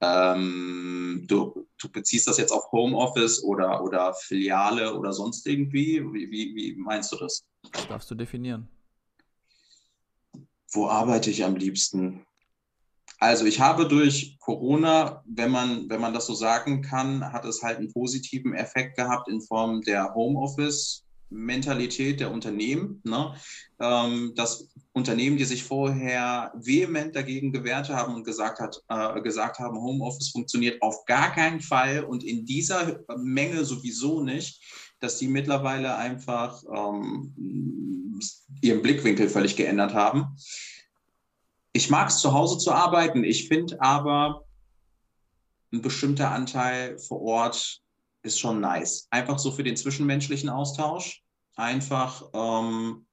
[0.00, 6.02] Ähm, du, du beziehst das jetzt auf Homeoffice oder, oder Filiale oder sonst irgendwie?
[6.12, 7.44] Wie, wie, wie meinst du das?
[7.72, 8.68] Das darfst du definieren.
[10.72, 12.24] Wo arbeite ich am liebsten?
[13.18, 17.62] Also ich habe durch Corona, wenn man, wenn man das so sagen kann, hat es
[17.62, 20.14] halt einen positiven Effekt gehabt in Form der
[21.30, 23.00] Homeoffice-Mentalität der Unternehmen.
[23.04, 23.34] Ne?
[23.80, 29.58] Ähm, dass Unternehmen, die sich vorher vehement dagegen gewehrt haben und gesagt, hat, äh, gesagt
[29.58, 34.60] haben, Homeoffice funktioniert auf gar keinen Fall und in dieser Menge sowieso nicht,
[35.00, 38.20] dass die mittlerweile einfach ähm,
[38.60, 40.36] ihren Blickwinkel völlig geändert haben
[41.72, 43.22] ich mag es zu Hause zu arbeiten.
[43.22, 44.44] Ich finde aber,
[45.72, 47.80] ein bestimmter Anteil vor Ort
[48.22, 49.06] ist schon nice.
[49.10, 51.22] Einfach so für den zwischenmenschlichen Austausch,
[51.56, 53.06] einfach ähm,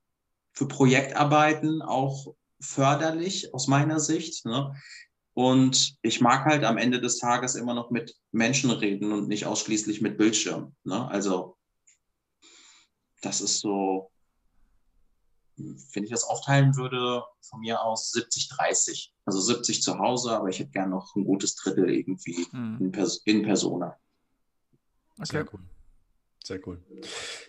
[0.54, 4.46] für Projektarbeiten auch förderlich aus meiner Sicht.
[4.46, 4.76] Ne?
[5.34, 9.46] Und ich mag halt am Ende des Tages immer noch mit Menschen reden und nicht
[9.46, 10.76] ausschließlich mit Bildschirm.
[10.84, 11.08] Ne?
[11.10, 11.58] Also
[13.22, 14.12] das ist so
[15.58, 19.14] wenn ich das aufteilen würde, von mir aus 70, 30.
[19.26, 22.78] Also 70 zu Hause, aber ich hätte gern noch ein gutes Drittel irgendwie hm.
[22.80, 23.98] in, Pers in Persona.
[25.18, 25.26] Okay.
[25.32, 25.60] Sehr cool.
[26.44, 26.82] Sehr cool.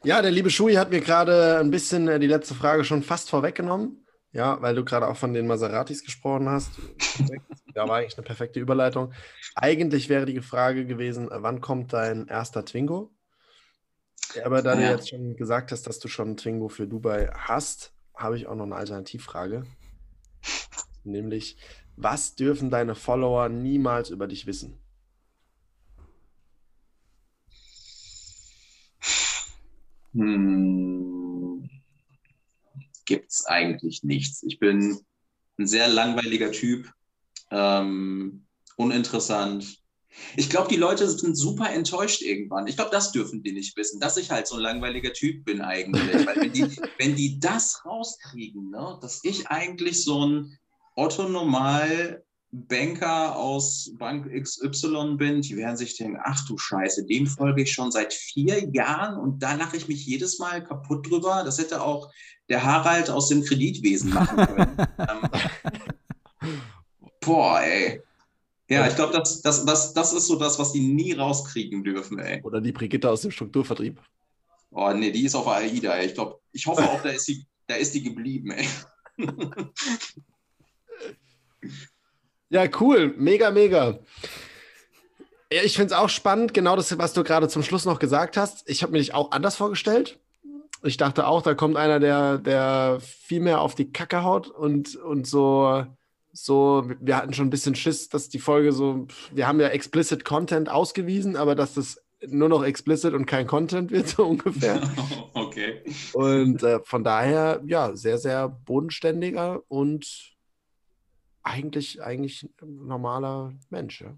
[0.03, 3.31] Ja, der liebe Schui hat mir gerade ein bisschen äh, die letzte Frage schon fast
[3.31, 4.05] vorweggenommen.
[4.33, 6.73] Ja, weil du gerade auch von den Maseratis gesprochen hast.
[7.75, 9.13] da war eigentlich eine perfekte Überleitung.
[9.55, 13.11] Eigentlich wäre die Frage gewesen, wann kommt dein erster Twingo?
[14.45, 14.89] Aber da ja.
[14.89, 18.47] du jetzt schon gesagt hast, dass du schon einen Twingo für Dubai hast, habe ich
[18.47, 19.65] auch noch eine Alternativfrage.
[21.05, 21.57] Nämlich,
[21.97, 24.79] was dürfen deine Follower niemals über dich wissen?
[30.19, 31.71] Hm,
[33.07, 34.43] Gibt es eigentlich nichts.
[34.43, 34.99] Ich bin
[35.59, 36.93] ein sehr langweiliger Typ,
[37.51, 38.45] ähm,
[38.77, 39.79] uninteressant,
[40.37, 42.67] ich glaube, die Leute sind super enttäuscht irgendwann.
[42.67, 45.61] Ich glaube, das dürfen die nicht wissen, dass ich halt so ein langweiliger Typ bin
[45.61, 46.27] eigentlich.
[46.27, 46.63] Weil wenn die,
[46.99, 50.59] wenn die das rauskriegen, ne, dass ich eigentlich so ein
[50.97, 57.27] Otto Normal Banker aus Bank XY bin, die werden sich denken, ach du Scheiße, dem
[57.27, 61.43] folge ich schon seit vier Jahren und da lache ich mich jedes Mal kaputt drüber.
[61.45, 62.11] Das hätte auch
[62.49, 64.77] der Harald aus dem Kreditwesen machen können.
[64.99, 66.63] ähm,
[67.21, 68.01] boah, ey.
[68.71, 72.19] Ja, ich glaube, das, das, das, das ist so das, was die nie rauskriegen dürfen,
[72.19, 72.43] ey.
[72.43, 74.01] Oder die Brigitte aus dem Strukturvertrieb.
[74.71, 76.07] Oh, nee, die ist auf AIDA, ey.
[76.07, 78.69] Ich glaube, ich hoffe auch, da ist die, da ist die geblieben, ey.
[82.51, 83.15] ja, cool.
[83.17, 83.99] Mega, mega.
[85.53, 88.37] Ja, ich finde es auch spannend, genau das, was du gerade zum Schluss noch gesagt
[88.37, 88.69] hast.
[88.69, 90.19] Ich habe mir dich auch anders vorgestellt.
[90.83, 94.95] Ich dachte auch, da kommt einer, der, der viel mehr auf die Kacke haut und,
[94.97, 95.85] und so
[96.33, 100.25] so, wir hatten schon ein bisschen Schiss, dass die Folge so, wir haben ja explicit
[100.25, 104.81] Content ausgewiesen, aber dass das nur noch explicit und kein Content wird, so ungefähr.
[105.35, 105.83] okay.
[106.13, 110.37] Und äh, von daher, ja, sehr, sehr bodenständiger und
[111.49, 114.17] eigentlich, eigentlich normaler Mensch, ja.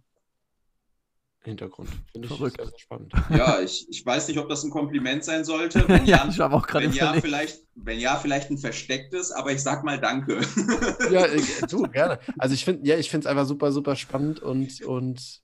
[1.43, 1.89] Hintergrund.
[2.12, 2.61] Finde ich Verrückt.
[2.61, 3.12] sehr, spannend.
[3.31, 5.85] Ja, ich, ich weiß nicht, ob das ein Kompliment sein sollte.
[5.89, 9.51] Wenn ja, ich habe auch gerade wenn ja, vielleicht, wenn ja, vielleicht ein verstecktes, aber
[9.53, 10.41] ich sag mal Danke.
[11.11, 11.26] ja,
[11.66, 12.18] du, gerne.
[12.39, 15.41] Also ich finde, ja, ich finde es einfach super, super spannend und, und,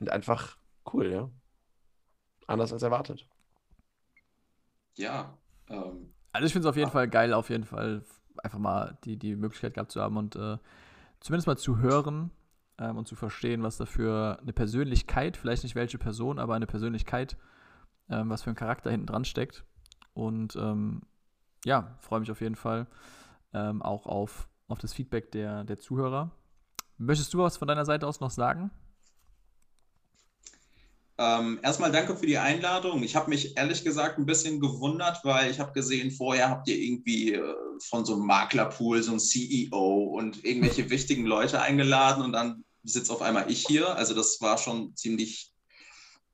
[0.00, 0.56] und einfach
[0.92, 1.30] cool, ja.
[2.48, 3.28] Anders als erwartet.
[4.96, 5.38] Ja.
[5.68, 6.92] Ähm, also ich finde es auf jeden ah.
[6.92, 8.04] Fall geil, auf jeden Fall
[8.42, 10.58] einfach mal die, die Möglichkeit gehabt zu haben und äh,
[11.20, 12.30] zumindest mal zu hören
[12.78, 16.66] ähm, und zu verstehen, was da für eine Persönlichkeit, vielleicht nicht welche Person, aber eine
[16.66, 17.36] Persönlichkeit,
[18.08, 19.64] ähm, was für ein Charakter hinten dran steckt.
[20.14, 21.02] Und ähm,
[21.64, 22.86] ja, freue mich auf jeden Fall
[23.52, 26.30] ähm, auch auf, auf das Feedback der, der Zuhörer.
[26.98, 28.70] Möchtest du was von deiner Seite aus noch sagen?
[31.18, 33.02] Ähm, erstmal danke für die Einladung.
[33.02, 36.76] Ich habe mich ehrlich gesagt ein bisschen gewundert, weil ich habe gesehen, vorher habt ihr
[36.76, 37.54] irgendwie äh,
[37.88, 43.12] von so einem Maklerpool so ein CEO und irgendwelche wichtigen Leute eingeladen und dann sitze
[43.12, 43.96] auf einmal ich hier.
[43.96, 45.52] Also das war schon ziemlich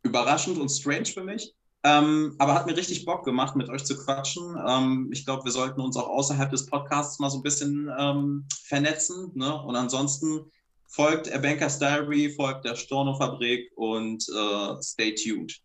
[0.03, 1.55] überraschend und strange für mich.
[1.85, 4.57] Ähm, aber hat mir richtig Bock gemacht, mit euch zu quatschen.
[4.67, 8.47] Ähm, ich glaube, wir sollten uns auch außerhalb des Podcasts mal so ein bisschen ähm,
[8.65, 9.33] vernetzen.
[9.35, 9.53] Ne?
[9.63, 10.51] Und ansonsten
[10.93, 15.59] folgt der Bankers Diary, folgt der Storno-Fabrik und äh, stay tuned.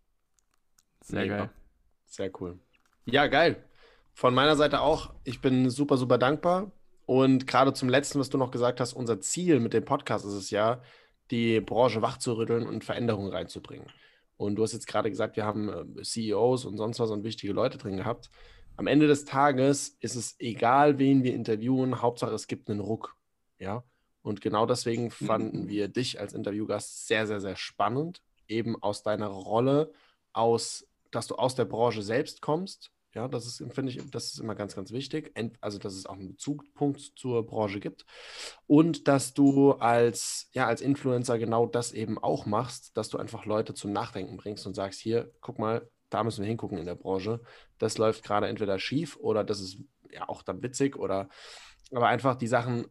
[1.01, 1.37] Sehr ja.
[1.37, 1.49] geil.
[2.05, 2.59] Sehr cool.
[3.05, 3.63] Ja, geil.
[4.13, 5.13] Von meiner Seite auch.
[5.25, 6.71] Ich bin super, super dankbar.
[7.05, 10.33] Und gerade zum letzten, was du noch gesagt hast, unser Ziel mit dem Podcast ist
[10.33, 10.81] es ja,
[11.29, 13.87] die Branche wachzurütteln und Veränderungen reinzubringen.
[14.37, 17.51] Und du hast jetzt gerade gesagt, wir haben äh, CEOs und sonst was und wichtige
[17.51, 18.29] Leute drin gehabt.
[18.77, 23.15] Am Ende des Tages ist es egal, wen wir interviewen, Hauptsache es gibt einen Ruck.
[23.59, 23.83] Ja.
[24.27, 25.69] Und genau deswegen fanden mhm.
[25.69, 29.93] wir dich als Interviewgast sehr, sehr, sehr spannend, eben aus deiner Rolle,
[30.33, 32.91] aus, dass du aus der Branche selbst kommst.
[33.13, 35.33] Ja, das ist, finde ich, das ist immer ganz, ganz wichtig.
[35.61, 38.05] Also, dass es auch einen Bezugspunkt zur Branche gibt.
[38.67, 43.45] Und dass du als, ja, als Influencer genau das eben auch machst, dass du einfach
[43.45, 46.95] Leute zum Nachdenken bringst und sagst, hier, guck mal, da müssen wir hingucken in der
[46.95, 47.39] Branche.
[47.77, 49.77] Das läuft gerade entweder schief oder das ist
[50.11, 51.29] ja auch dann witzig oder
[51.91, 52.87] aber einfach die Sachen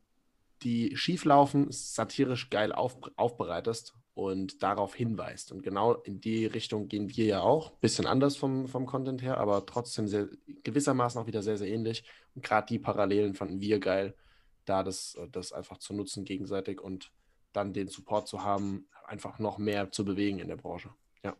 [0.62, 5.52] die schieflaufen, satirisch geil auf, aufbereitest und darauf hinweist.
[5.52, 7.72] Und genau in die Richtung gehen wir ja auch.
[7.78, 10.28] Bisschen anders vom, vom Content her, aber trotzdem sehr,
[10.64, 12.04] gewissermaßen auch wieder sehr, sehr ähnlich.
[12.34, 14.16] Und gerade die Parallelen fanden wir geil,
[14.64, 17.12] da das, das einfach zu nutzen gegenseitig und
[17.52, 20.90] dann den Support zu haben, einfach noch mehr zu bewegen in der Branche.
[21.22, 21.36] Ja.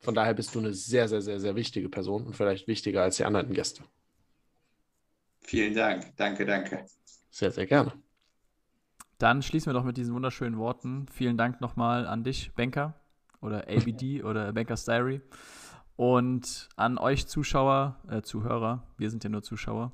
[0.00, 3.16] Von daher bist du eine sehr, sehr, sehr, sehr wichtige Person und vielleicht wichtiger als
[3.16, 3.84] die anderen Gäste.
[5.40, 6.16] Vielen Dank.
[6.16, 6.86] Danke, danke.
[7.30, 8.03] Sehr, sehr gerne.
[9.18, 11.06] Dann schließen wir doch mit diesen wunderschönen Worten.
[11.12, 12.94] Vielen Dank nochmal an dich, Banker
[13.40, 15.20] oder ABD oder Bankers Diary.
[15.96, 19.92] Und an euch Zuschauer, äh, Zuhörer, wir sind ja nur Zuschauer,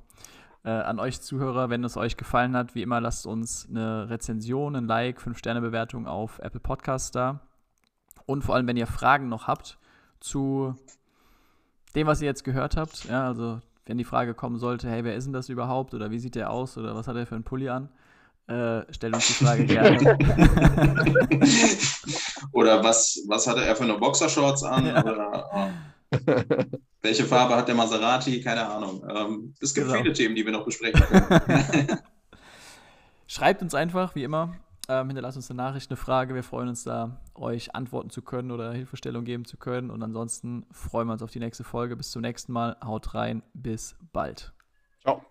[0.63, 4.75] äh, an euch Zuhörer, wenn es euch gefallen hat, wie immer, lasst uns eine Rezension,
[4.75, 7.41] ein Like, 5-Sterne-Bewertung auf Apple Podcasts da.
[8.25, 9.77] Und vor allem, wenn ihr Fragen noch habt
[10.19, 10.75] zu
[11.95, 15.15] dem, was ihr jetzt gehört habt, ja, also wenn die Frage kommen sollte, hey, wer
[15.15, 17.43] ist denn das überhaupt oder wie sieht der aus oder was hat er für einen
[17.43, 17.89] Pulli an,
[18.51, 19.97] äh, stell uns die Frage gerne.
[22.51, 24.85] Oder was, was hatte er für eine Boxershorts an?
[24.85, 25.03] Ja.
[25.03, 25.69] Oder, oh.
[27.01, 28.41] Welche Farbe hat der Maserati?
[28.41, 29.03] Keine Ahnung.
[29.09, 30.01] Ähm, es gibt genau.
[30.01, 31.87] viele Themen, die wir noch besprechen können.
[33.27, 34.55] Schreibt uns einfach, wie immer.
[34.89, 36.35] Ähm, hinterlasst uns eine Nachricht, eine Frage.
[36.35, 39.89] Wir freuen uns da, euch antworten zu können oder Hilfestellung geben zu können.
[39.89, 41.95] Und ansonsten freuen wir uns auf die nächste Folge.
[41.95, 42.75] Bis zum nächsten Mal.
[42.83, 43.41] Haut rein.
[43.53, 44.51] Bis bald.
[45.01, 45.30] Ciao.